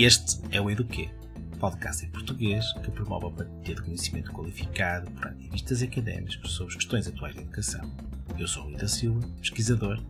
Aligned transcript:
Este 0.00 0.38
é 0.52 0.60
o 0.60 0.70
Eduquê, 0.70 1.08
podcast 1.58 2.06
em 2.06 2.08
português 2.10 2.64
que 2.84 2.90
promove 2.92 3.26
a 3.26 3.30
partilha 3.30 3.74
de 3.74 3.82
conhecimento 3.82 4.30
qualificado 4.30 5.10
por 5.10 5.26
ativistas 5.26 5.82
académicos 5.82 6.52
sobre 6.52 6.76
questões 6.76 7.08
atuais 7.08 7.34
da 7.34 7.42
educação. 7.42 7.80
Eu 8.38 8.46
sou 8.46 8.62
Rui 8.62 8.76
da 8.76 8.86
Silva, 8.86 9.26
pesquisador 9.40 10.00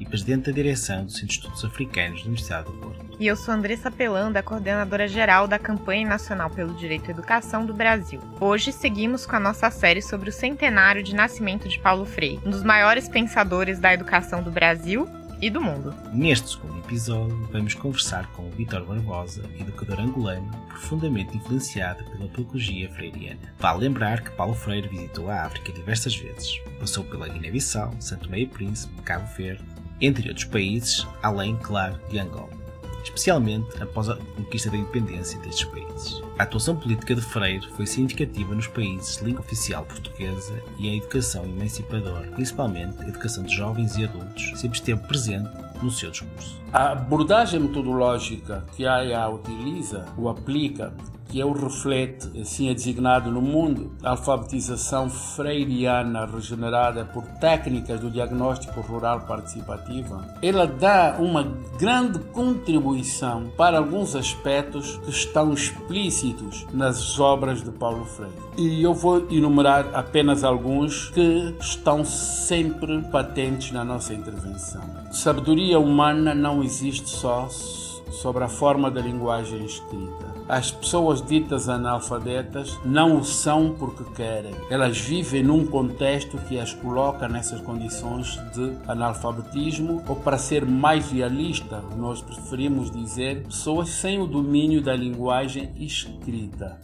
e 0.00 0.06
presidente 0.06 0.46
da 0.46 0.52
direção 0.52 1.04
do 1.04 1.12
Centro 1.12 1.26
de 1.26 1.32
Estudos 1.34 1.62
Africanos 1.62 2.20
da 2.20 2.24
Universidade 2.24 2.72
do 2.72 2.78
Porto. 2.78 3.16
E 3.20 3.26
eu 3.26 3.36
sou 3.36 3.52
Andressa 3.52 3.90
Pelanda, 3.90 4.42
coordenadora 4.42 5.06
geral 5.06 5.46
da 5.46 5.58
Campanha 5.58 6.08
Nacional 6.08 6.48
pelo 6.48 6.72
Direito 6.72 7.08
à 7.08 7.10
Educação 7.10 7.66
do 7.66 7.74
Brasil. 7.74 8.22
Hoje 8.40 8.72
seguimos 8.72 9.26
com 9.26 9.36
a 9.36 9.40
nossa 9.40 9.70
série 9.70 10.00
sobre 10.00 10.30
o 10.30 10.32
centenário 10.32 11.02
de 11.02 11.14
nascimento 11.14 11.68
de 11.68 11.78
Paulo 11.80 12.06
Freire, 12.06 12.40
um 12.46 12.50
dos 12.50 12.62
maiores 12.62 13.10
pensadores 13.10 13.78
da 13.78 13.92
educação 13.92 14.42
do 14.42 14.50
Brasil 14.50 15.06
e 15.44 15.50
do 15.50 15.60
mundo. 15.60 15.94
Neste 16.10 16.52
segundo 16.52 16.78
episódio, 16.78 17.36
vamos 17.52 17.74
conversar 17.74 18.26
com 18.32 18.48
o 18.48 18.50
Vítor 18.52 18.82
Barbosa, 18.86 19.42
educador 19.60 20.00
angolano, 20.00 20.50
profundamente 20.68 21.36
influenciado 21.36 22.02
pela 22.02 22.30
pedagogia 22.30 22.88
freiriana. 22.88 23.52
Vale 23.58 23.80
lembrar 23.80 24.22
que 24.22 24.30
Paulo 24.30 24.54
Freire 24.54 24.88
visitou 24.88 25.28
a 25.28 25.42
África 25.42 25.70
diversas 25.70 26.16
vezes. 26.16 26.58
Passou 26.80 27.04
pela 27.04 27.28
Guiné-Bissau, 27.28 27.94
Santo 28.00 28.30
Meio 28.30 28.48
Príncipe, 28.48 29.02
Cabo 29.02 29.26
Verde, 29.36 29.62
entre 30.00 30.28
outros 30.28 30.46
países, 30.46 31.06
além, 31.22 31.56
claro, 31.56 32.00
de 32.08 32.18
Angola 32.18 32.63
especialmente 33.04 33.80
após 33.80 34.08
a 34.08 34.16
conquista 34.36 34.70
da 34.70 34.76
independência 34.76 35.38
destes 35.40 35.64
países. 35.66 36.22
A 36.38 36.42
atuação 36.42 36.74
política 36.74 37.14
de 37.14 37.20
Freire 37.20 37.68
foi 37.76 37.86
significativa 37.86 38.54
nos 38.54 38.66
países 38.66 39.18
de 39.18 39.24
língua 39.24 39.40
oficial 39.42 39.84
portuguesa 39.84 40.60
e 40.78 40.90
a 40.90 40.96
educação 40.96 41.44
emancipadora, 41.44 42.26
principalmente 42.32 43.00
a 43.02 43.08
educação 43.08 43.44
de 43.44 43.54
jovens 43.54 43.96
e 43.96 44.04
adultos, 44.04 44.52
sempre 44.56 44.78
esteve 44.78 45.06
presente 45.06 45.48
no 45.82 45.90
seu 45.90 46.10
discurso. 46.10 46.60
A 46.72 46.92
abordagem 46.92 47.60
metodológica 47.60 48.64
que 48.74 48.86
a 48.86 48.96
AIA 48.96 49.28
utiliza 49.28 50.06
ou 50.16 50.28
aplica 50.28 50.92
que 51.34 51.40
é 51.40 51.44
o 51.44 51.50
reflete, 51.50 52.30
assim 52.40 52.70
é 52.70 52.74
designado 52.74 53.28
no 53.28 53.42
mundo, 53.42 53.90
a 54.04 54.10
alfabetização 54.10 55.10
freiriana 55.10 56.26
regenerada 56.26 57.04
por 57.06 57.24
técnicas 57.40 57.98
do 57.98 58.08
diagnóstico 58.08 58.80
rural 58.80 59.22
participativa, 59.22 60.24
ela 60.40 60.64
dá 60.64 61.16
uma 61.18 61.42
grande 61.76 62.20
contribuição 62.20 63.50
para 63.56 63.78
alguns 63.78 64.14
aspectos 64.14 64.96
que 64.98 65.10
estão 65.10 65.52
explícitos 65.52 66.68
nas 66.72 67.18
obras 67.18 67.64
de 67.64 67.72
Paulo 67.72 68.04
Freire. 68.04 68.32
E 68.56 68.80
eu 68.80 68.94
vou 68.94 69.26
enumerar 69.28 69.88
apenas 69.92 70.44
alguns 70.44 71.10
que 71.10 71.52
estão 71.58 72.04
sempre 72.04 73.02
patentes 73.10 73.72
na 73.72 73.84
nossa 73.84 74.14
intervenção. 74.14 74.82
Sabedoria 75.10 75.80
humana 75.80 76.32
não 76.32 76.62
existe 76.62 77.08
só 77.08 77.48
sobre 77.48 78.44
a 78.44 78.48
forma 78.48 78.88
da 78.88 79.00
linguagem 79.00 79.64
escrita 79.64 80.33
as 80.48 80.70
pessoas 80.70 81.22
ditas 81.22 81.68
analfabetas 81.68 82.78
não 82.84 83.18
o 83.18 83.24
são 83.24 83.74
porque 83.78 84.04
querem. 84.14 84.54
Elas 84.68 84.98
vivem 84.98 85.42
num 85.42 85.66
contexto 85.66 86.36
que 86.38 86.58
as 86.58 86.74
coloca 86.74 87.28
nessas 87.28 87.60
condições 87.60 88.38
de 88.52 88.72
analfabetismo, 88.86 90.02
ou 90.06 90.16
para 90.16 90.38
ser 90.38 90.66
mais 90.66 91.10
realista, 91.10 91.80
nós 91.96 92.20
preferimos 92.20 92.90
dizer 92.90 93.42
pessoas 93.44 93.88
sem 93.88 94.20
o 94.20 94.26
domínio 94.26 94.82
da 94.82 94.94
linguagem 94.94 95.72
escrita. 95.76 96.78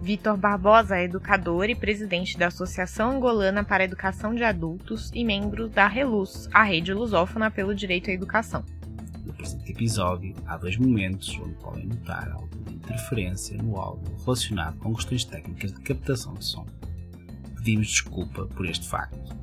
Vitor 0.00 0.36
Barbosa 0.36 0.96
é 0.96 1.04
educador 1.04 1.68
e 1.68 1.74
presidente 1.74 2.38
da 2.38 2.46
Associação 2.46 3.16
Angolana 3.16 3.64
para 3.64 3.82
a 3.82 3.84
Educação 3.84 4.34
de 4.34 4.44
Adultos 4.44 5.10
e 5.12 5.24
membro 5.24 5.68
da 5.68 5.88
RELUZ, 5.88 6.48
a 6.54 6.62
rede 6.62 6.94
lusófona 6.94 7.50
pelo 7.50 7.74
direito 7.74 8.08
à 8.08 8.12
educação. 8.14 8.64
Presente 9.38 9.70
episódio, 9.70 10.34
há 10.46 10.56
dois 10.56 10.76
momentos 10.76 11.38
onde 11.40 11.54
podem 11.54 11.86
notar 11.86 12.28
algo 12.32 12.48
interferência 12.70 13.56
no 13.56 13.76
áudio 13.76 14.16
relacionado 14.24 14.76
com 14.78 14.92
questões 14.94 15.24
técnicas 15.24 15.72
de 15.72 15.80
captação 15.80 16.34
de 16.34 16.44
som. 16.44 16.66
Pedimos 17.54 17.86
desculpa 17.86 18.46
por 18.46 18.66
este 18.66 18.88
facto. 18.88 19.36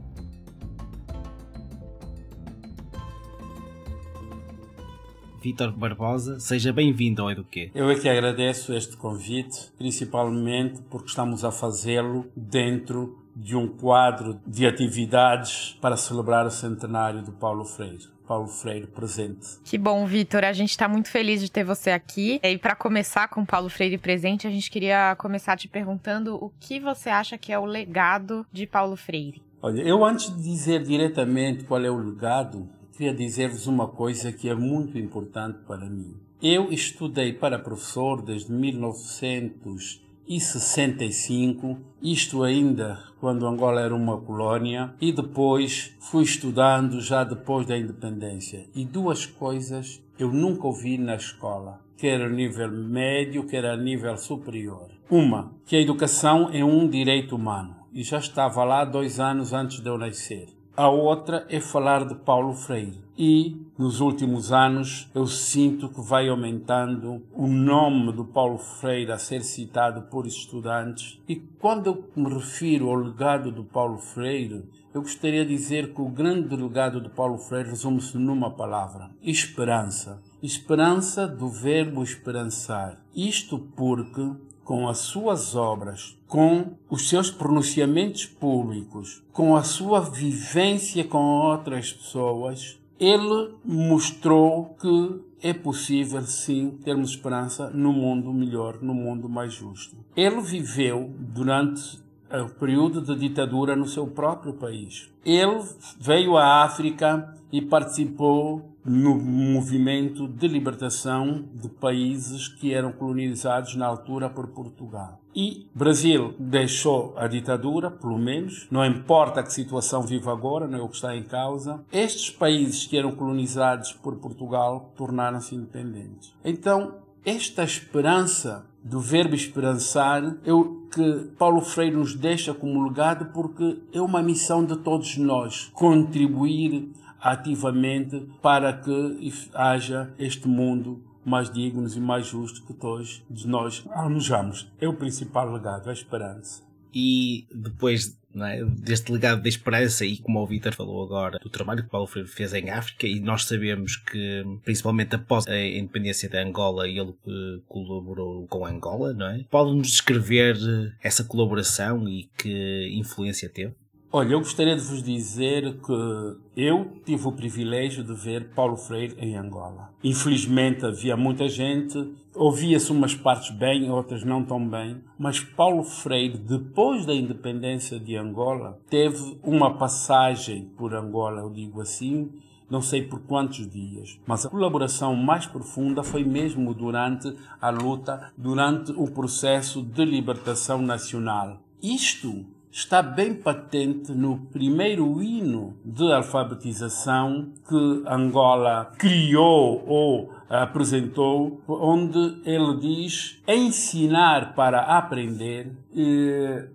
Vítor 5.42 5.72
Barbosa, 5.72 6.40
seja 6.42 6.74
bem-vindo 6.74 7.22
ao 7.22 7.32
Eduquê. 7.32 7.72
Eu 7.74 7.90
é 7.90 7.96
que 7.96 8.10
agradeço 8.10 8.74
este 8.74 8.98
convite, 8.98 9.72
principalmente 9.78 10.82
porque 10.90 11.08
estamos 11.08 11.46
a 11.46 11.52
fazê-lo 11.52 12.30
dentro 12.36 13.24
de 13.34 13.56
um 13.56 13.68
quadro 13.68 14.42
de 14.46 14.66
atividades 14.66 15.78
para 15.80 15.96
celebrar 15.96 16.46
o 16.46 16.52
centenário 16.52 17.22
do 17.22 17.32
Paulo 17.32 17.64
Freire. 17.64 18.15
Paulo 18.28 18.48
Freire 18.48 18.88
presente. 18.88 19.60
Que 19.64 19.78
bom, 19.78 20.06
Vitor. 20.06 20.44
A 20.44 20.54
gente 20.54 20.72
está 20.72 20.88
muito 20.88 21.10
feliz 21.10 21.42
de 21.42 21.52
ter 21.52 21.64
você 21.64 21.92
aqui. 21.92 22.40
E 22.44 22.58
para 22.58 22.76
começar 22.76 23.28
com 23.28 23.46
Paulo 23.46 23.70
Freire 23.70 23.98
presente, 23.98 24.48
a 24.48 24.50
gente 24.50 24.70
queria 24.70 25.16
começar 25.18 25.56
te 25.58 25.68
perguntando 25.68 26.36
o 26.36 26.52
que 26.60 26.80
você 26.80 27.10
acha 27.10 27.38
que 27.38 27.52
é 27.52 27.60
o 27.60 27.66
legado 27.66 28.46
de 28.52 28.66
Paulo 28.66 28.96
Freire. 28.96 29.42
Olha, 29.62 29.82
eu 29.82 30.04
antes 30.04 30.36
de 30.36 30.44
dizer 30.44 30.84
diretamente 30.84 31.64
qual 31.64 31.84
é 31.84 31.90
o 31.90 31.98
legado, 31.98 32.70
queria 32.92 33.14
dizer-vos 33.14 33.68
uma 33.68 33.88
coisa 33.88 34.32
que 34.32 34.50
é 34.50 34.56
muito 34.56 34.98
importante 34.98 35.60
para 35.68 35.90
mim. 35.90 36.16
Eu 36.42 36.72
estudei 36.72 37.34
para 37.34 37.58
professor 37.58 38.22
desde 38.22 38.52
1900 38.52 40.05
e 40.28 40.40
65, 40.40 41.78
isto 42.02 42.44
ainda 42.44 43.00
quando 43.20 43.48
Angola 43.48 43.82
era 43.82 43.96
uma 43.96 44.18
colônia, 44.18 44.94
e 45.02 45.12
depois 45.12 45.96
fui 46.00 46.24
estudando 46.24 47.02
já 47.02 47.24
depois 47.24 47.66
da 47.66 47.78
independência. 47.78 48.68
E 48.76 48.86
duas 48.86 49.26
coisas 49.26 50.02
eu 50.20 50.32
nunca 50.32 50.68
ouvi 50.68 50.98
na 50.98 51.16
escola, 51.16 51.82
quer 51.98 52.22
a 52.22 52.30
nível 52.30 52.72
médio, 52.72 53.46
quer 53.46 53.66
a 53.66 53.76
nível 53.76 54.18
superior. 54.18 54.90
Uma, 55.10 55.52
que 55.66 55.76
a 55.76 55.82
educação 55.82 56.50
é 56.52 56.64
um 56.64 56.88
direito 56.88 57.36
humano, 57.36 57.76
e 57.94 58.04
já 58.04 58.20
estava 58.20 58.64
lá 58.64 58.86
dois 58.86 59.20
anos 59.20 59.54
antes 59.54 59.80
de 59.80 59.90
eu 59.90 59.98
nascer. 59.98 60.55
A 60.78 60.90
outra 60.90 61.46
é 61.48 61.62
falar 61.62 62.04
de 62.04 62.16
Paulo 62.16 62.54
Freire. 62.54 63.00
E 63.18 63.56
nos 63.78 64.02
últimos 64.02 64.52
anos 64.52 65.10
eu 65.16 65.26
sinto 65.26 65.88
que 65.88 66.02
vai 66.02 66.28
aumentando 66.28 67.24
o 67.32 67.48
nome 67.48 68.12
do 68.12 68.26
Paulo 68.26 68.58
Freire 68.58 69.14
a 69.14 69.18
ser 69.18 69.42
citado 69.42 70.02
por 70.02 70.28
estudantes. 70.28 71.18
E 71.30 71.38
quando 71.38 71.88
eu 71.88 72.10
me 72.14 72.30
refiro 72.30 72.90
ao 72.90 72.96
legado 72.96 73.54
do 73.54 73.64
Paulo 73.64 74.00
Freire, 74.00 74.66
eu 74.94 75.02
gostaria 75.02 75.46
de 75.46 75.56
dizer 75.56 75.94
que 75.94 76.02
o 76.02 76.10
grande 76.10 76.54
legado 76.58 77.00
do 77.00 77.10
Paulo 77.10 77.38
Freire 77.38 77.70
resume-se 77.70 78.18
numa 78.18 78.52
palavra: 78.52 79.10
esperança. 79.22 80.22
Esperança 80.44 81.26
do 81.26 81.48
verbo 81.48 82.04
esperançar. 82.04 83.02
Isto 83.16 83.58
porque 83.78 84.30
com 84.66 84.90
as 84.90 84.98
suas 84.98 85.56
obras, 85.56 86.18
com 86.28 86.72
os 86.90 87.08
seus 87.08 87.30
pronunciamentos 87.30 88.26
públicos, 88.26 89.24
com 89.32 89.56
a 89.56 89.64
sua 89.64 90.02
vivência 90.02 91.04
com 91.04 91.24
outras 91.24 91.94
pessoas, 91.94 92.78
ele 93.00 93.54
mostrou 93.64 94.76
que 94.82 95.22
é 95.42 95.54
possível 95.54 96.22
sim 96.24 96.72
termos 96.84 97.12
esperança 97.12 97.70
no 97.70 97.94
mundo 97.94 98.34
melhor, 98.34 98.82
no 98.82 98.96
mundo 98.96 99.30
mais 99.30 99.54
justo. 99.54 99.96
Ele 100.16 100.42
viveu 100.42 101.14
durante 101.20 102.00
o 102.32 102.50
período 102.50 103.02
de 103.02 103.16
ditadura 103.16 103.76
no 103.76 103.88
seu 103.88 104.08
próprio 104.08 104.54
país. 104.54 105.12
Ele 105.24 105.62
veio 106.00 106.38
à 106.38 106.64
África 106.64 107.38
e 107.52 107.62
participou 107.62 108.75
no 108.86 109.16
movimento 109.16 110.28
de 110.28 110.48
libertação 110.48 111.44
de 111.54 111.68
países 111.68 112.48
que 112.48 112.74
eram 112.74 112.92
colonizados 112.92 113.76
na 113.76 113.88
altura 113.88 114.30
por 114.30 114.48
Portugal. 114.48 115.20
E 115.36 115.68
Brasil 115.74 116.34
deixou 116.40 117.14
a 117.18 117.28
ditadura, 117.28 117.90
pelo 117.90 118.18
menos, 118.18 118.68
não 118.70 118.86
importa 118.86 119.44
que 119.44 119.52
situação 119.52 120.04
vive 120.04 120.30
agora, 120.30 120.68
não 120.68 120.80
é 120.80 120.82
o 120.82 120.88
que 120.88 120.96
está 120.96 121.16
em 121.16 121.24
causa. 121.24 121.84
Estes 121.92 122.30
países 122.30 122.86
que 122.86 122.98
eram 122.98 123.12
colonizados 123.12 123.92
por 123.92 124.16
Portugal 124.18 124.94
tornaram-se 124.96 125.56
independentes. 125.56 126.34
Então, 126.44 126.96
esta 127.26 127.64
esperança 127.64 128.66
do 128.84 129.00
verbo 129.00 129.34
esperançar 129.34 130.38
é 130.46 130.54
o 130.54 130.86
que 130.94 131.32
Paulo 131.40 131.60
Freire 131.60 131.96
nos 131.96 132.14
deixa 132.14 132.54
como 132.54 132.88
legado 132.88 133.26
porque 133.34 133.80
é 133.92 134.00
uma 134.00 134.22
missão 134.22 134.64
de 134.64 134.78
todos 134.78 135.18
nós 135.18 135.72
contribuir 135.74 136.94
ativamente 137.26 138.28
para 138.40 138.72
que 138.72 139.34
haja 139.52 140.14
este 140.20 140.48
mundo 140.48 141.04
mais 141.26 141.52
digno 141.52 141.88
e 141.88 142.00
mais 142.00 142.28
justo 142.28 142.64
que 142.64 142.74
todos 142.74 143.24
nós 143.46 143.84
almejamos. 143.92 144.72
É 144.80 144.88
o 144.88 144.94
principal 144.94 145.52
legado, 145.52 145.90
a 145.90 145.94
esperança. 145.94 146.64
E 146.94 147.48
depois 147.52 148.16
é? 148.36 148.64
deste 148.64 149.12
legado 149.12 149.42
da 149.42 149.50
esperança 149.50 150.06
e 150.06 150.18
como 150.18 150.40
o 150.40 150.46
Vitor 150.46 150.74
falou 150.74 151.04
agora 151.04 151.40
do 151.40 151.50
trabalho 151.50 151.84
que 151.84 151.90
Paulo 151.90 152.06
Freire 152.06 152.30
fez 152.30 152.54
em 152.54 152.70
África 152.70 153.08
e 153.08 153.20
nós 153.20 153.46
sabemos 153.46 153.96
que 153.96 154.44
principalmente 154.64 155.16
após 155.16 155.48
a 155.48 155.60
independência 155.60 156.30
da 156.30 156.44
Angola 156.44 156.88
ele 156.88 157.16
eh, 157.28 157.62
colaborou 157.68 158.46
com 158.48 158.66
Angola, 158.66 159.14
não 159.14 159.28
é? 159.28 159.46
Pode-nos 159.50 159.88
descrever 159.88 160.58
essa 161.02 161.24
colaboração 161.24 162.08
e 162.08 162.30
que 162.38 162.90
influência 162.94 163.50
teve? 163.50 163.74
Olha, 164.18 164.32
eu 164.32 164.40
gostaria 164.40 164.78
de 164.78 164.82
vos 164.82 165.04
dizer 165.04 165.78
que 165.82 166.38
eu 166.56 166.90
tive 167.04 167.28
o 167.28 167.34
privilégio 167.34 168.02
de 168.02 168.14
ver 168.14 168.48
Paulo 168.56 168.78
Freire 168.78 169.14
em 169.20 169.36
Angola. 169.36 169.90
Infelizmente 170.02 170.86
havia 170.86 171.18
muita 171.18 171.50
gente, 171.50 172.14
ouvia-se 172.34 172.94
umas 172.94 173.14
partes 173.14 173.54
bem, 173.54 173.92
outras 173.92 174.24
não 174.24 174.42
tão 174.42 174.66
bem, 174.70 175.02
mas 175.20 175.42
Paulo 175.42 175.84
Freire, 175.84 176.38
depois 176.38 177.06
da 177.06 177.14
independência 177.14 178.00
de 178.00 178.16
Angola, 178.16 178.80
teve 178.90 179.38
uma 179.44 179.78
passagem 179.78 180.72
por 180.78 180.96
Angola, 180.96 181.42
eu 181.42 181.50
digo 181.50 181.82
assim, 181.82 182.32
não 182.70 182.82
sei 182.82 183.02
por 183.02 183.20
quantos 183.20 183.70
dias, 183.70 184.18
mas 184.26 184.46
a 184.46 184.50
colaboração 184.50 185.14
mais 185.14 185.46
profunda 185.46 186.04
foi 186.04 186.24
mesmo 186.24 186.74
durante 186.74 187.36
a 187.60 187.70
luta, 187.70 188.32
durante 188.38 188.94
o 188.94 189.12
processo 189.12 189.82
de 189.82 190.06
libertação 190.06 190.82
nacional. 190.82 191.60
Isto 191.84 192.55
está 192.76 193.02
bem 193.02 193.34
patente 193.34 194.12
no 194.12 194.38
primeiro 194.52 195.24
hino 195.24 195.78
de 195.86 196.12
alfabetização 196.12 197.54
que 197.66 198.04
Angola 198.06 198.92
criou 198.98 199.82
ou 199.88 200.30
apresentou, 200.50 201.62
onde 201.70 202.42
ele 202.44 202.76
diz: 202.82 203.42
ensinar 203.48 204.54
para 204.56 204.98
aprender, 204.98 205.72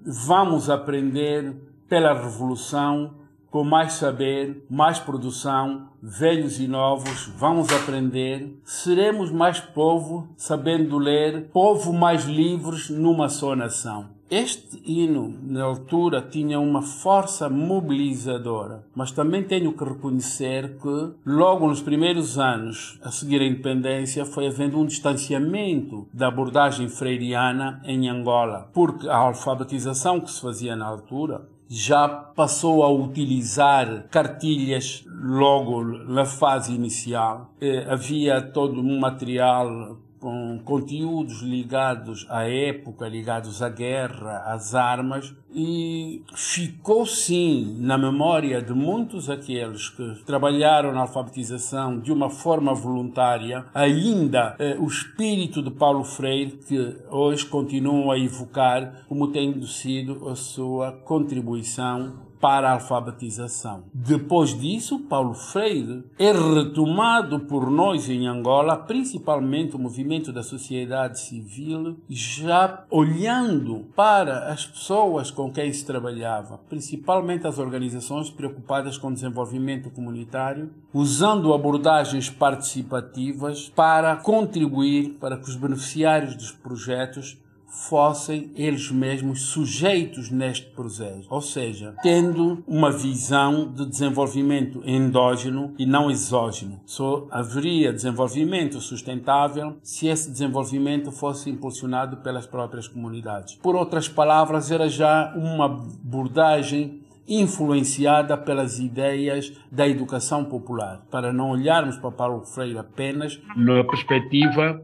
vamos 0.03 0.71
aprender 0.71 1.55
pela 1.87 2.15
revolução 2.15 3.17
com 3.51 3.63
mais 3.63 3.93
saber, 3.95 4.65
mais 4.71 4.99
produção, 4.99 5.89
velhos 6.03 6.59
e 6.61 6.67
novos, 6.67 7.31
vamos 7.37 7.71
aprender, 7.71 8.59
seremos 8.65 9.31
mais 9.31 9.61
povo, 9.61 10.29
sabendo 10.35 10.97
ler, 10.97 11.51
povo 11.53 11.93
mais 11.93 12.25
livres 12.25 12.89
numa 12.89 13.29
só 13.29 13.55
nação. 13.55 14.20
Este 14.31 14.81
hino, 14.87 15.35
na 15.43 15.65
altura, 15.65 16.23
tinha 16.23 16.61
uma 16.61 16.83
força 16.83 17.51
mobilizadora, 17.51 18.85
mas 18.95 19.11
também 19.11 19.43
tenho 19.43 19.73
que 19.73 19.83
reconhecer 19.83 20.77
que, 20.81 21.11
logo 21.27 21.67
nos 21.67 21.83
primeiros 21.83 22.39
anos 22.39 22.97
a 23.03 23.11
seguir 23.11 23.41
a 23.41 23.45
independência, 23.45 24.25
foi 24.25 24.47
havendo 24.47 24.79
um 24.79 24.87
distanciamento 24.87 26.07
da 26.15 26.29
abordagem 26.29 26.89
freiriana 26.89 27.83
em 27.85 28.09
Angola, 28.09 28.71
porque 28.73 29.09
a 29.09 29.17
alfabetização 29.17 30.21
que 30.21 30.31
se 30.31 30.41
fazia 30.41 30.77
na 30.77 30.87
altura 30.87 31.49
já 31.69 32.09
passou 32.09 32.85
a 32.85 32.89
utilizar 32.89 34.07
cartilhas 34.11 35.05
logo 35.09 35.83
na 35.83 36.25
fase 36.25 36.73
inicial. 36.73 37.53
Eh, 37.61 37.85
havia 37.89 38.41
todo 38.41 38.81
um 38.81 39.01
material 39.01 39.97
com 40.21 40.61
conteúdos 40.65 41.41
ligados 41.41 42.27
à 42.29 42.49
época, 42.49 43.09
ligados 43.09 43.63
à 43.63 43.69
guerra, 43.69 44.43
às 44.47 44.75
armas, 44.75 45.35
e 45.53 46.23
ficou 46.35 47.07
sim 47.07 47.77
na 47.81 47.99
memória 47.99 48.63
de 48.63 48.73
muitos 48.73 49.29
aqueles 49.29 49.89
que 49.89 50.23
trabalharam 50.25 50.93
na 50.93 51.01
alfabetização 51.01 51.99
de 51.99 52.13
uma 52.13 52.31
forma 52.31 52.75
voluntária, 52.75 53.65
ainda 53.75 54.55
eh, 54.59 54.77
o 54.79 54.87
espírito 54.87 55.63
de 55.63 55.71
Paulo 55.71 56.05
Freire, 56.05 56.59
que 56.69 56.97
hoje 57.11 57.47
continuam 57.47 58.11
a 58.11 58.19
evocar 58.19 59.05
como 59.09 59.29
tendo 59.29 59.67
sido 59.67 60.29
a 60.29 60.37
sua 60.37 60.93
contribuição 60.93 62.30
para 62.41 62.71
a 62.71 62.73
alfabetização. 62.73 63.85
Depois 63.93 64.59
disso, 64.59 65.01
Paulo 65.01 65.35
Freire 65.35 66.05
é 66.19 66.33
retomado 66.33 67.41
por 67.41 67.71
nós 67.71 68.09
em 68.09 68.27
Angola, 68.27 68.77
principalmente 68.77 69.77
o 69.77 69.79
movimento 69.79 70.33
da 70.33 70.43
sociedade 70.43 71.21
civil, 71.21 71.99
já 72.09 72.85
olhando 72.91 73.87
para 73.95 74.51
as 74.51 74.65
pessoas 74.65 75.31
com 75.31 75.53
quem 75.53 75.73
se 75.73 75.85
trabalhava, 75.85 76.59
principalmente 76.69 77.47
as 77.47 77.59
organizações 77.59 78.31
preocupadas 78.31 78.97
com 78.97 79.09
o 79.09 79.15
desenvolvimento 79.15 79.91
comunitário, 79.91 80.71
usando 80.95 81.53
abordagens 81.53 82.31
participativas 82.31 83.69
para 83.69 84.17
contribuir 84.17 85.17
para 85.21 85.37
que 85.37 85.49
os 85.49 85.57
beneficiários 85.57 86.35
dos 86.35 86.53
projetos 86.53 87.39
fossem 87.71 88.51
eles 88.57 88.91
mesmos 88.91 89.43
sujeitos 89.43 90.29
neste 90.31 90.67
processo, 90.67 91.27
ou 91.31 91.41
seja, 91.41 91.95
tendo 92.03 92.63
uma 92.67 92.91
visão 92.91 93.73
de 93.73 93.87
desenvolvimento 93.87 94.83
endógeno 94.85 95.73
e 95.79 95.87
não 95.87 96.11
exógeno. 96.11 96.81
Só 96.85 97.29
haveria 97.31 97.93
desenvolvimento 97.93 98.81
sustentável 98.81 99.77
se 99.83 100.09
esse 100.09 100.31
desenvolvimento 100.31 101.13
fosse 101.13 101.49
impulsionado 101.49 102.19
pelas 102.19 102.47
próprias 102.47 102.89
comunidades. 102.89 103.55
Por 103.57 103.77
outras 103.77 104.09
palavras, 104.09 104.71
era 104.71 104.89
já 104.89 105.33
uma 105.37 105.67
abordagem 105.67 107.01
influenciada 107.29 108.37
pelas 108.37 108.81
ideias 108.81 109.53
da 109.71 109.87
educação 109.87 110.45
popular, 110.45 111.03
para 111.09 111.33
não 111.33 111.51
olharmos 111.51 111.97
para 111.97 112.11
Paulo 112.11 112.45
Freire 112.45 112.79
apenas 112.79 113.41
na 113.57 113.85
perspectiva 113.85 114.81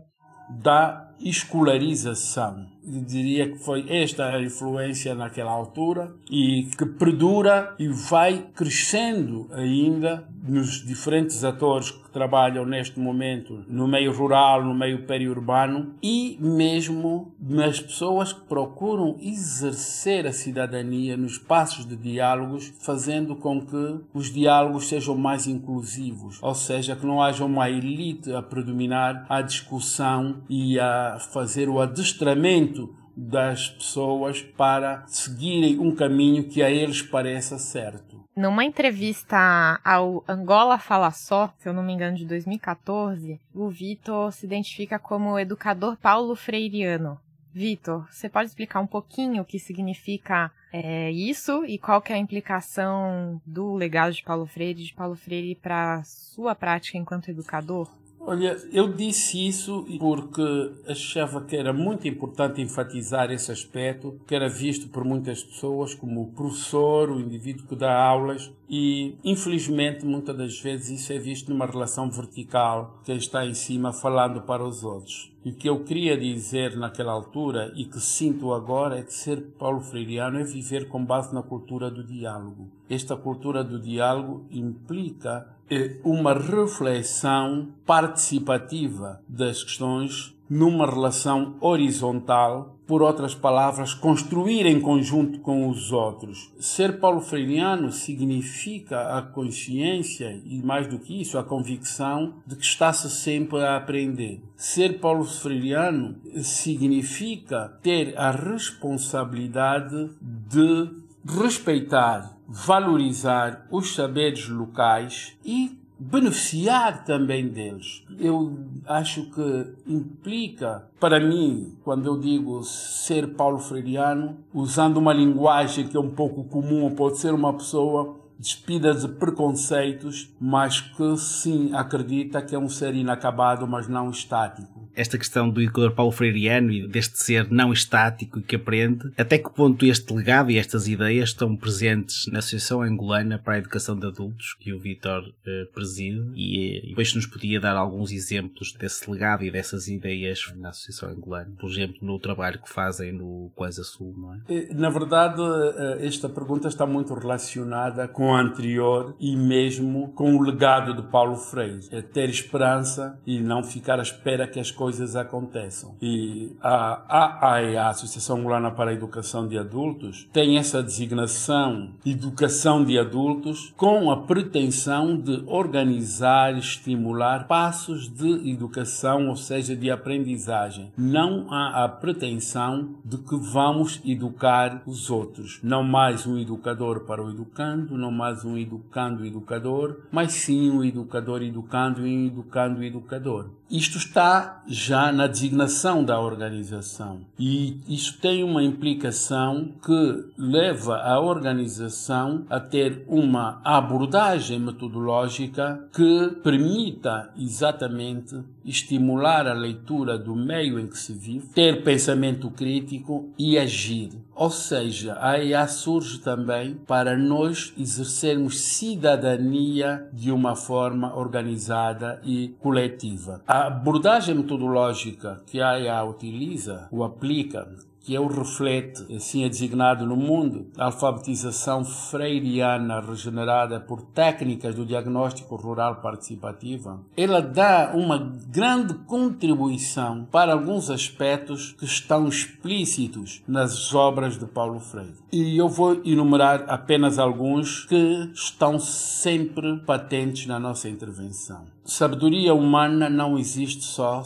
da 0.49 1.11
escolarização 1.19 2.67
diria 2.87 3.50
que 3.50 3.59
foi 3.59 3.85
esta 3.88 4.27
a 4.27 4.43
influência 4.43 5.15
naquela 5.15 5.50
altura 5.50 6.15
e 6.31 6.69
que 6.79 6.87
perdura 6.87 7.75
e 7.79 7.88
vai 7.88 8.47
crescendo 8.55 9.49
ainda 9.53 10.27
nos 10.47 10.85
diferentes 10.87 11.43
atores 11.43 11.91
que 11.91 12.11
trabalham 12.11 12.65
neste 12.65 13.00
momento 13.00 13.65
no 13.69 13.88
meio 13.88 14.12
rural, 14.12 14.65
no 14.65 14.75
meio 14.75 15.05
periurbano 15.05 15.94
e 16.03 16.38
mesmo 16.41 17.35
nas 17.41 17.81
pessoas 17.81 18.33
que 18.33 18.43
procuram 18.43 19.17
exercer 19.21 20.27
a 20.27 20.33
cidadania 20.33 21.17
nos 21.17 21.37
passos 21.38 21.85
de 21.85 21.97
diálogos, 21.97 22.73
fazendo 22.81 23.35
com 23.35 23.61
que 23.61 24.00
os 24.15 24.33
diálogos 24.33 24.88
sejam 24.88 25.17
mais 25.17 25.47
inclusivos, 25.47 26.38
ou 26.41 26.55
seja, 26.55 26.94
que 26.94 27.05
não 27.05 27.21
haja 27.21 27.44
uma 27.44 27.69
elite 27.69 28.33
a 28.33 28.41
predominar 28.41 29.27
a 29.29 29.43
discussão 29.43 30.37
e 30.49 30.79
a 30.79 31.19
fazer 31.33 31.69
o 31.69 31.81
adestramento 31.81 32.75
das 33.17 33.70
pessoas 33.70 34.43
para 34.43 35.06
seguirem 35.06 35.78
um 35.78 35.94
caminho 35.94 36.44
que 36.44 36.62
a 36.62 36.70
eles 36.70 37.00
pareça 37.00 37.58
certo. 37.58 38.23
Numa 38.37 38.64
entrevista 38.64 39.81
ao 39.82 40.23
Angola 40.28 40.78
Fala 40.78 41.11
Só, 41.11 41.50
se 41.58 41.67
eu 41.67 41.73
não 41.73 41.82
me 41.82 41.94
engano, 41.94 42.19
de 42.19 42.26
2014, 42.26 43.40
o 43.55 43.70
Vitor 43.70 44.31
se 44.31 44.44
identifica 44.44 44.99
como 44.99 45.38
educador 45.38 45.96
Paulo 45.96 46.37
Freiriano. 46.37 47.19
Vitor, 47.55 48.06
você 48.11 48.28
pode 48.28 48.50
explicar 48.50 48.81
um 48.81 48.87
pouquinho 48.87 49.40
o 49.40 49.44
que 49.46 49.58
significa 49.58 50.52
é, 50.70 51.11
isso 51.11 51.64
e 51.64 51.78
qual 51.78 52.02
que 52.02 52.12
é 52.12 52.17
a 52.17 52.19
implicação 52.19 53.40
do 53.46 53.73
legado 53.75 54.12
de 54.12 54.23
Paulo 54.23 54.44
Freire, 54.44 54.84
de 54.84 54.93
Paulo 54.93 55.17
Freire 55.17 55.55
para 55.55 56.02
sua 56.05 56.55
prática 56.55 56.99
enquanto 56.99 57.31
educador? 57.31 57.88
Olha, 58.28 58.56
eu 58.73 58.92
disse 58.92 59.47
isso 59.47 59.87
porque 60.00 60.73
achava 60.88 61.42
que 61.42 61.54
era 61.54 61.73
muito 61.73 62.09
importante 62.09 62.61
enfatizar 62.61 63.30
esse 63.30 63.52
aspecto, 63.52 64.21
que 64.26 64.35
era 64.35 64.49
visto 64.49 64.88
por 64.88 65.04
muitas 65.04 65.45
pessoas 65.45 65.95
como 65.95 66.23
o 66.23 66.33
professor, 66.33 67.09
o 67.09 67.21
indivíduo 67.21 67.68
que 67.68 67.76
dá 67.76 67.97
aulas, 67.97 68.52
e 68.68 69.14
infelizmente 69.23 70.04
muitas 70.04 70.37
das 70.37 70.59
vezes 70.59 71.02
isso 71.02 71.12
é 71.12 71.21
visto 71.21 71.52
numa 71.52 71.66
relação 71.66 72.11
vertical, 72.11 73.00
quem 73.04 73.16
está 73.16 73.47
em 73.47 73.54
cima 73.54 73.92
falando 73.92 74.42
para 74.42 74.66
os 74.66 74.83
outros. 74.83 75.33
E 75.45 75.50
o 75.50 75.54
que 75.54 75.68
eu 75.68 75.85
queria 75.85 76.18
dizer 76.18 76.76
naquela 76.76 77.12
altura 77.12 77.73
e 77.76 77.85
que 77.85 78.00
sinto 78.00 78.52
agora 78.52 78.99
é 78.99 79.04
que 79.04 79.14
ser 79.14 79.40
Paulo 79.56 79.80
Freireano 79.80 80.40
é 80.40 80.42
viver 80.42 80.88
com 80.88 81.04
base 81.04 81.33
na 81.33 81.45
cultura 81.45 81.88
do 81.88 82.02
diálogo. 82.02 82.68
Esta 82.90 83.16
cultura 83.16 83.62
do 83.62 83.78
diálogo 83.78 84.45
implica 84.50 85.55
uma 86.04 86.32
reflexão 86.32 87.68
participativa 87.85 89.20
das 89.28 89.62
questões 89.62 90.37
numa 90.49 90.87
relação 90.87 91.56
horizontal, 91.61 92.76
por 92.87 93.02
outras 93.02 93.35
palavras, 93.35 93.92
construir 93.92 94.64
em 94.64 94.80
conjunto 94.80 95.40
com 95.40 95.68
os 95.68 95.90
outros. 95.90 96.52
Ser 96.61 97.00
paulo 97.00 97.20
freiriano 97.20 97.90
significa 97.90 99.18
a 99.18 99.23
consciência 99.23 100.40
e, 100.44 100.62
mais 100.62 100.87
do 100.87 101.00
que 101.00 101.20
isso, 101.20 101.37
a 101.37 101.42
convicção 101.42 102.35
de 102.46 102.54
que 102.54 102.64
está-se 102.64 103.11
sempre 103.11 103.58
a 103.58 103.76
aprender. 103.76 104.40
Ser 104.56 105.00
paulo 105.00 105.25
freiriano 105.25 106.14
significa 106.42 107.76
ter 107.82 108.16
a 108.16 108.30
responsabilidade 108.30 110.11
de 110.23 111.05
respeitar, 111.26 112.37
valorizar 112.49 113.66
os 113.71 113.95
saberes 113.95 114.49
locais 114.49 115.37
e 115.45 115.78
beneficiar 115.99 117.04
também 117.04 117.49
deles. 117.49 118.04
Eu 118.18 118.59
acho 118.87 119.30
que 119.30 119.75
implica, 119.87 120.87
para 121.00 121.18
mim, 121.18 121.75
quando 121.83 122.06
eu 122.06 122.18
digo 122.18 122.62
ser 122.62 123.35
Paulo 123.35 123.59
Freiriano, 123.59 124.37
usando 124.52 124.99
uma 124.99 125.12
linguagem 125.12 125.88
que 125.88 125.97
é 125.97 126.00
um 126.00 126.11
pouco 126.11 126.45
comum, 126.45 126.95
pode 126.95 127.18
ser 127.18 127.33
uma 127.33 127.52
pessoa 127.54 128.16
despida 128.38 128.95
de 128.95 129.09
preconceitos, 129.09 130.35
mas 130.40 130.81
que 130.81 131.16
sim 131.16 131.75
acredita 131.75 132.43
que 132.43 132.55
é 132.55 132.59
um 132.59 132.69
ser 132.69 132.95
inacabado, 132.95 133.66
mas 133.66 133.88
não 133.88 134.11
estático 134.11 134.87
esta 134.97 135.19
questão 135.19 135.50
do 135.50 135.61
educador 135.61 135.93
Paulo 135.93 136.11
Freireano 136.11 136.73
e 136.73 136.88
deste 136.88 137.23
ser 137.23 137.50
não 137.50 137.73
estático 137.73 138.40
que 138.40 138.57
aprende, 138.57 139.12
até 139.16 139.37
que 139.38 139.50
ponto 139.50 139.85
este 139.85 140.12
legado 140.12 140.50
e 140.50 140.57
estas 140.57 140.88
ideias 140.88 141.28
estão 141.28 141.55
presentes 141.55 142.26
na 142.28 142.38
Associação 142.38 142.81
Angolana 142.81 143.38
para 143.38 143.55
a 143.55 143.59
Educação 143.59 143.95
de 143.97 144.07
Adultos, 144.07 144.57
que 144.59 144.73
o 144.73 144.81
Vitor 144.81 145.23
uh, 145.23 145.73
preside, 145.75 146.33
e, 146.35 146.78
e 146.78 146.88
depois 146.88 147.14
nos 147.14 147.26
podia 147.26 147.61
dar 147.61 147.76
alguns 147.76 148.11
exemplos 148.11 148.73
desse 148.73 149.09
legado 149.11 149.45
e 149.45 149.50
dessas 149.50 149.87
ideias 149.87 150.52
na 150.57 150.71
Associação 150.71 151.11
Angolana, 151.11 151.52
por 151.61 151.71
exemplo, 151.71 151.99
no 152.00 152.19
trabalho 152.19 152.61
que 152.61 152.71
fazem 152.71 153.12
no 153.12 153.52
Coisa 153.55 153.85
Sul, 153.85 154.14
não 154.16 154.35
é? 154.35 154.40
Eh, 154.49 154.69
na 154.75 154.88
verdade, 154.88 155.43
eh, 155.43 156.07
esta 156.07 156.28
pergunta 156.28 156.69
está 156.69 156.87
muito 156.87 157.12
relacionada 157.12 158.09
com 158.09 158.25
a 158.35 158.40
anterior 158.40 159.14
e 159.18 159.37
mesmo 159.37 160.09
com 160.14 160.37
o 160.37 160.42
legado 160.42 160.95
de 160.95 161.02
Paulo 161.02 161.37
Freire. 161.37 161.80
É 161.90 162.00
ter 162.02 162.28
esperança 162.28 163.18
e 163.26 163.40
não 163.40 163.62
ficar 163.62 163.99
à 163.99 164.02
espera 164.02 164.47
que 164.47 164.61
as 164.61 164.71
coisas 164.71 165.16
aconteçam. 165.16 165.95
E 166.00 166.54
a 166.62 167.50
AAE, 167.50 167.76
a 167.76 167.88
Associação 167.88 168.38
Angolana 168.38 168.71
para 168.71 168.90
a 168.90 168.95
Educação 168.95 169.47
de 169.47 169.59
Adultos, 169.59 170.28
tem 170.33 170.59
essa 170.59 170.83
designação 170.83 171.90
Educação 172.04 172.85
de 172.85 172.99
Adultos 172.99 173.73
com 173.76 174.11
a 174.11 174.16
pretensão 174.18 175.16
de 175.16 175.42
organizar 175.47 176.54
e 176.54 176.59
estimular 176.59 177.47
passos 177.47 178.09
de 178.09 178.50
educação, 178.50 179.28
ou 179.28 179.37
seja, 179.37 179.75
de 179.76 179.90
aprendizagem. 179.90 180.92
Não 180.97 181.52
há 181.52 181.85
a 181.85 181.88
pretensão 181.88 182.97
de 183.04 183.18
que 183.18 183.37
vamos 183.37 184.00
educar 184.04 184.83
os 184.87 185.11
outros. 185.11 185.61
Não 185.62 185.83
mais 185.83 186.26
um 186.26 186.38
educador 186.38 187.00
para 187.00 187.23
o 187.23 187.30
educando, 187.30 187.97
não 187.97 188.11
mais 188.16 188.44
um 188.44 188.56
educando 188.56 189.25
educador, 189.25 190.00
mas 190.11 190.32
sim 190.32 190.70
um 190.70 190.82
educador 190.82 191.42
educando 191.42 192.06
e 192.06 192.16
um 192.16 192.26
educando 192.26 192.82
educador. 192.82 193.50
Isto 193.70 193.99
está 193.99 194.62
já 194.68 195.11
na 195.11 195.26
designação 195.26 196.04
da 196.04 196.20
organização 196.20 197.20
e 197.37 197.80
isso 197.88 198.16
tem 198.20 198.44
uma 198.44 198.62
implicação 198.62 199.73
que 199.85 200.25
leva 200.38 200.99
a 200.99 201.20
organização 201.20 202.44
a 202.49 202.61
ter 202.61 203.04
uma 203.08 203.61
abordagem 203.64 204.61
metodológica 204.61 205.85
que 205.92 206.37
permita 206.44 207.30
exatamente 207.37 208.37
estimular 208.64 209.46
a 209.46 209.52
leitura 209.52 210.18
do 210.18 210.35
meio 210.35 210.78
em 210.78 210.87
que 210.87 210.99
se 210.99 211.12
vive, 211.12 211.49
ter 211.49 211.82
pensamento 211.82 212.50
crítico 212.50 213.30
e 213.38 213.58
agir. 213.58 214.11
Ou 214.35 214.50
seja, 214.50 215.16
a 215.20 215.42
EA 215.42 215.66
surge 215.66 216.18
também 216.18 216.75
para 216.87 217.16
nós 217.16 217.73
exercermos 217.78 218.61
cidadania 218.61 220.06
de 220.12 220.30
uma 220.30 220.54
forma 220.54 221.16
organizada 221.16 222.20
e 222.23 222.54
coletiva. 222.61 223.40
A 223.56 223.68
abordagem 223.68 224.34
metodológica 224.34 225.40
que 225.46 225.62
a 225.62 225.80
EA 225.80 226.04
utiliza 226.04 226.88
ou 226.92 227.02
aplica 227.02 227.66
que 228.06 228.14
é 228.14 228.20
o 228.20 228.28
reflete, 228.28 229.04
assim 229.12 229.42
é 229.42 229.48
designado 229.48 230.06
no 230.06 230.14
mundo, 230.14 230.68
a 230.78 230.84
alfabetização 230.84 231.84
freiriana 231.84 233.00
regenerada 233.00 233.80
por 233.80 234.00
técnicas 234.00 234.76
do 234.76 234.86
diagnóstico 234.86 235.56
rural 235.56 235.96
participativa, 235.96 237.00
ela 237.16 237.42
dá 237.42 237.90
uma 237.96 238.16
grande 238.48 238.94
contribuição 238.94 240.25
para 240.30 240.52
alguns 240.52 240.88
aspectos 240.88 241.72
que 241.72 241.84
estão 241.84 242.28
explícitos 242.28 243.42
nas 243.48 243.92
obras 243.92 244.38
de 244.38 244.46
Paulo 244.46 244.78
Freire. 244.78 245.16
E 245.32 245.58
eu 245.58 245.68
vou 245.68 246.00
enumerar 246.04 246.64
apenas 246.68 247.18
alguns 247.18 247.86
que 247.86 248.30
estão 248.32 248.78
sempre 248.78 249.78
patentes 249.78 250.46
na 250.46 250.60
nossa 250.60 250.88
intervenção. 250.88 251.64
Sabedoria 251.84 252.54
humana 252.54 253.10
não 253.10 253.36
existe 253.36 253.82
só 253.82 254.22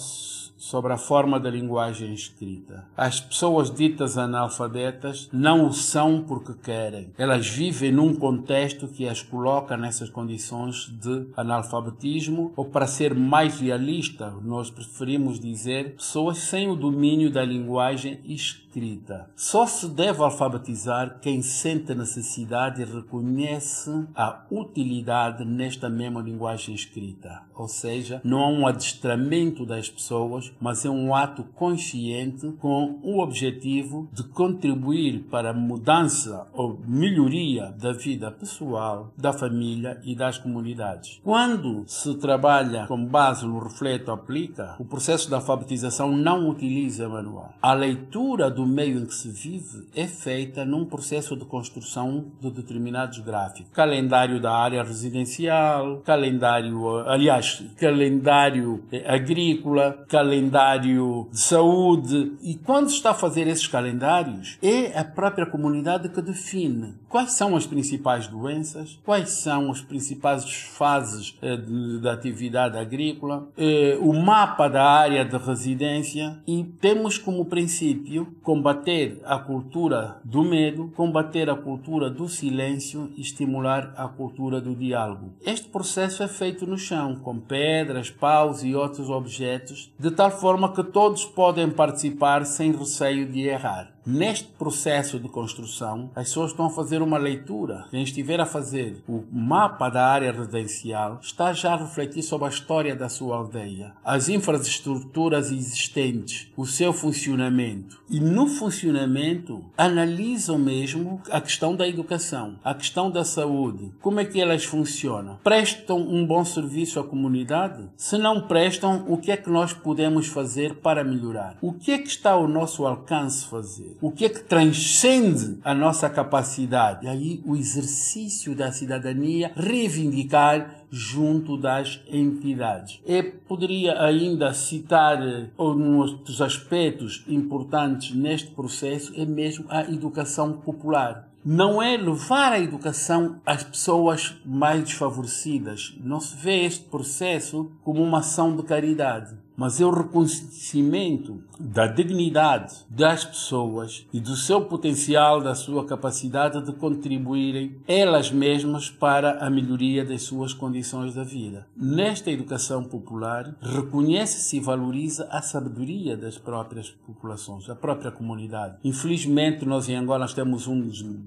sobre 0.60 0.92
a 0.92 0.98
forma 0.98 1.40
da 1.40 1.48
linguagem 1.48 2.12
escrita. 2.12 2.86
As 2.94 3.18
pessoas 3.18 3.70
ditas 3.74 4.18
analfabetas 4.18 5.30
não 5.32 5.66
o 5.66 5.72
são 5.72 6.22
porque 6.22 6.52
querem. 6.52 7.14
Elas 7.16 7.48
vivem 7.48 7.90
num 7.90 8.14
contexto 8.14 8.86
que 8.86 9.08
as 9.08 9.22
coloca 9.22 9.74
nessas 9.74 10.10
condições 10.10 10.86
de 11.00 11.26
analfabetismo, 11.34 12.52
ou 12.54 12.66
para 12.66 12.86
ser 12.86 13.14
mais 13.14 13.58
realista, 13.58 14.34
nós 14.42 14.70
preferimos 14.70 15.40
dizer 15.40 15.94
pessoas 15.94 16.36
sem 16.36 16.68
o 16.68 16.76
domínio 16.76 17.30
da 17.30 17.42
linguagem 17.42 18.20
escrita 18.24 18.69
escrita. 18.70 19.28
Só 19.34 19.66
se 19.66 19.88
deve 19.88 20.22
alfabetizar 20.22 21.18
quem 21.20 21.42
sente 21.42 21.90
a 21.92 21.94
necessidade 21.94 22.80
e 22.80 22.84
reconhece 22.84 23.90
a 24.14 24.44
utilidade 24.50 25.44
nesta 25.44 25.90
mesma 25.90 26.20
linguagem 26.20 26.74
escrita. 26.74 27.42
Ou 27.54 27.68
seja, 27.68 28.20
não 28.24 28.40
há 28.40 28.48
um 28.48 28.66
adestramento 28.66 29.66
das 29.66 29.90
pessoas, 29.90 30.52
mas 30.60 30.84
é 30.84 30.90
um 30.90 31.14
ato 31.14 31.42
consciente 31.54 32.52
com 32.58 32.98
o 33.02 33.20
objetivo 33.20 34.08
de 34.12 34.22
contribuir 34.24 35.24
para 35.30 35.50
a 35.50 35.54
mudança 35.54 36.46
ou 36.52 36.80
melhoria 36.86 37.74
da 37.78 37.92
vida 37.92 38.30
pessoal, 38.30 39.12
da 39.16 39.32
família 39.32 40.00
e 40.04 40.14
das 40.14 40.38
comunidades. 40.38 41.20
Quando 41.24 41.84
se 41.86 42.14
trabalha 42.14 42.86
com 42.86 43.04
base 43.04 43.44
no 43.44 43.58
refleto 43.58 44.10
aplica, 44.10 44.76
o 44.78 44.84
processo 44.84 45.28
da 45.28 45.36
alfabetização 45.36 46.12
não 46.16 46.48
utiliza 46.48 47.08
manual. 47.08 47.52
A 47.60 47.74
leitura 47.74 48.50
do 48.50 48.59
do 48.60 48.66
meio 48.66 48.98
em 48.98 49.06
que 49.06 49.14
se 49.14 49.30
vive 49.30 49.86
é 49.94 50.06
feita 50.06 50.66
num 50.66 50.84
processo 50.84 51.34
de 51.34 51.46
construção 51.46 52.26
de 52.40 52.50
determinados 52.50 53.18
gráficos. 53.20 53.72
Calendário 53.72 54.38
da 54.38 54.52
área 54.52 54.82
residencial, 54.82 56.02
calendário, 56.04 56.98
aliás, 57.08 57.64
calendário 57.78 58.84
agrícola, 59.06 60.04
calendário 60.08 61.26
de 61.32 61.40
saúde. 61.40 62.32
E 62.42 62.54
quando 62.56 62.90
se 62.90 62.96
está 62.96 63.12
a 63.12 63.14
fazer 63.14 63.46
esses 63.46 63.66
calendários, 63.66 64.58
é 64.62 64.98
a 64.98 65.04
própria 65.04 65.46
comunidade 65.46 66.10
que 66.10 66.20
define 66.20 66.94
quais 67.08 67.32
são 67.32 67.56
as 67.56 67.66
principais 67.66 68.26
doenças, 68.26 68.98
quais 69.04 69.30
são 69.30 69.70
as 69.70 69.80
principais 69.80 70.44
fases 70.52 71.36
eh, 71.42 71.56
da 72.00 72.12
atividade 72.12 72.76
agrícola, 72.76 73.48
eh, 73.56 73.98
o 74.00 74.12
mapa 74.12 74.68
da 74.68 74.84
área 74.84 75.24
de 75.24 75.36
residência 75.36 76.38
e 76.46 76.62
temos 76.80 77.16
como 77.16 77.46
princípio 77.46 78.32
combater 78.50 79.20
a 79.26 79.38
cultura 79.38 80.20
do 80.24 80.42
medo, 80.42 80.90
combater 80.96 81.48
a 81.48 81.54
cultura 81.54 82.10
do 82.10 82.28
silêncio 82.28 83.08
e 83.16 83.20
estimular 83.20 83.94
a 83.96 84.08
cultura 84.08 84.60
do 84.60 84.74
diálogo. 84.74 85.34
Este 85.46 85.68
processo 85.68 86.24
é 86.24 86.26
feito 86.26 86.66
no 86.66 86.76
chão, 86.76 87.14
com 87.14 87.38
pedras, 87.38 88.10
paus 88.10 88.64
e 88.64 88.74
outros 88.74 89.08
objetos, 89.08 89.92
de 89.96 90.10
tal 90.10 90.32
forma 90.32 90.72
que 90.72 90.82
todos 90.82 91.24
podem 91.24 91.70
participar 91.70 92.44
sem 92.44 92.72
receio 92.72 93.30
de 93.30 93.42
errar. 93.42 93.92
Neste 94.04 94.48
processo 94.48 95.20
de 95.20 95.28
construção, 95.28 96.10
as 96.16 96.28
pessoas 96.28 96.52
estão 96.52 96.66
a 96.66 96.70
fazer 96.70 97.02
uma 97.02 97.18
leitura. 97.18 97.84
Quem 97.90 98.02
estiver 98.02 98.40
a 98.40 98.46
fazer 98.46 99.02
o 99.06 99.22
mapa 99.30 99.90
da 99.90 100.06
área 100.06 100.32
residencial 100.32 101.18
está 101.22 101.52
já 101.52 101.74
a 101.74 101.76
refletir 101.76 102.22
sobre 102.22 102.46
a 102.46 102.50
história 102.50 102.96
da 102.96 103.10
sua 103.10 103.36
aldeia, 103.36 103.92
as 104.02 104.30
infraestruturas 104.30 105.50
existentes, 105.50 106.50
o 106.56 106.64
seu 106.64 106.94
funcionamento. 106.94 108.00
E 108.08 108.18
no 108.18 108.46
funcionamento, 108.46 109.62
analisam 109.76 110.58
mesmo 110.58 111.20
a 111.30 111.40
questão 111.40 111.76
da 111.76 111.86
educação, 111.86 112.56
a 112.64 112.74
questão 112.74 113.10
da 113.10 113.22
saúde, 113.22 113.92
como 114.00 114.18
é 114.18 114.24
que 114.24 114.40
elas 114.40 114.64
funcionam. 114.64 115.38
Prestam 115.44 115.98
um 115.98 116.26
bom 116.26 116.44
serviço 116.44 116.98
à 116.98 117.04
comunidade? 117.04 117.86
Se 117.98 118.16
não 118.16 118.40
prestam, 118.48 119.04
o 119.06 119.18
que 119.18 119.30
é 119.30 119.36
que 119.36 119.50
nós 119.50 119.74
podemos 119.74 120.26
fazer 120.26 120.76
para 120.76 121.04
melhorar? 121.04 121.58
O 121.60 121.74
que 121.74 121.92
é 121.92 121.98
que 121.98 122.08
está 122.08 122.30
ao 122.30 122.48
nosso 122.48 122.86
alcance 122.86 123.46
fazer? 123.46 123.90
O 124.02 124.10
que 124.10 124.24
é 124.24 124.28
que 124.30 124.42
transcende 124.42 125.58
a 125.62 125.74
nossa 125.74 126.08
capacidade? 126.08 127.04
E 127.04 127.08
aí 127.08 127.42
o 127.44 127.54
exercício 127.54 128.54
da 128.54 128.72
cidadania 128.72 129.52
reivindicar 129.54 130.84
junto 130.90 131.58
das 131.58 132.00
entidades. 132.08 132.98
Eu 133.04 133.32
poderia 133.46 134.02
ainda 134.02 134.54
citar 134.54 135.18
outros 135.54 136.40
aspectos 136.40 137.22
importantes 137.28 138.14
neste 138.14 138.50
processo, 138.52 139.12
é 139.14 139.26
mesmo 139.26 139.66
a 139.68 139.82
educação 139.82 140.54
popular 140.54 141.28
não 141.42 141.82
é 141.82 141.96
levar 141.96 142.52
a 142.52 142.60
educação 142.60 143.40
às 143.46 143.62
pessoas 143.62 144.36
mais 144.44 144.84
desfavorecidas. 144.84 145.96
Não 146.04 146.20
se 146.20 146.36
vê 146.36 146.66
este 146.66 146.84
processo 146.84 147.72
como 147.82 148.02
uma 148.02 148.18
ação 148.18 148.54
de 148.54 148.62
caridade 148.62 149.34
mas 149.60 149.78
é 149.78 149.84
o 149.84 149.90
reconhecimento 149.90 151.38
da 151.58 151.86
dignidade 151.86 152.76
das 152.88 153.26
pessoas 153.26 154.06
e 154.10 154.18
do 154.18 154.34
seu 154.34 154.62
potencial, 154.62 155.42
da 155.42 155.54
sua 155.54 155.84
capacidade 155.84 156.64
de 156.64 156.72
contribuírem 156.72 157.76
elas 157.86 158.30
mesmas 158.30 158.88
para 158.88 159.32
a 159.44 159.50
melhoria 159.50 160.02
das 160.02 160.22
suas 160.22 160.54
condições 160.54 161.14
da 161.14 161.22
vida. 161.22 161.66
Nesta 161.76 162.30
educação 162.30 162.82
popular, 162.84 163.54
reconhece-se 163.60 164.56
e 164.56 164.60
valoriza 164.60 165.28
a 165.30 165.42
sabedoria 165.42 166.16
das 166.16 166.38
próprias 166.38 166.88
populações, 166.88 167.66
da 167.66 167.74
própria 167.74 168.10
comunidade. 168.10 168.78
Infelizmente, 168.82 169.66
nós 169.66 169.90
em 169.90 169.94
Angola 169.94 170.26
temos 170.26 170.66
um 170.66 170.80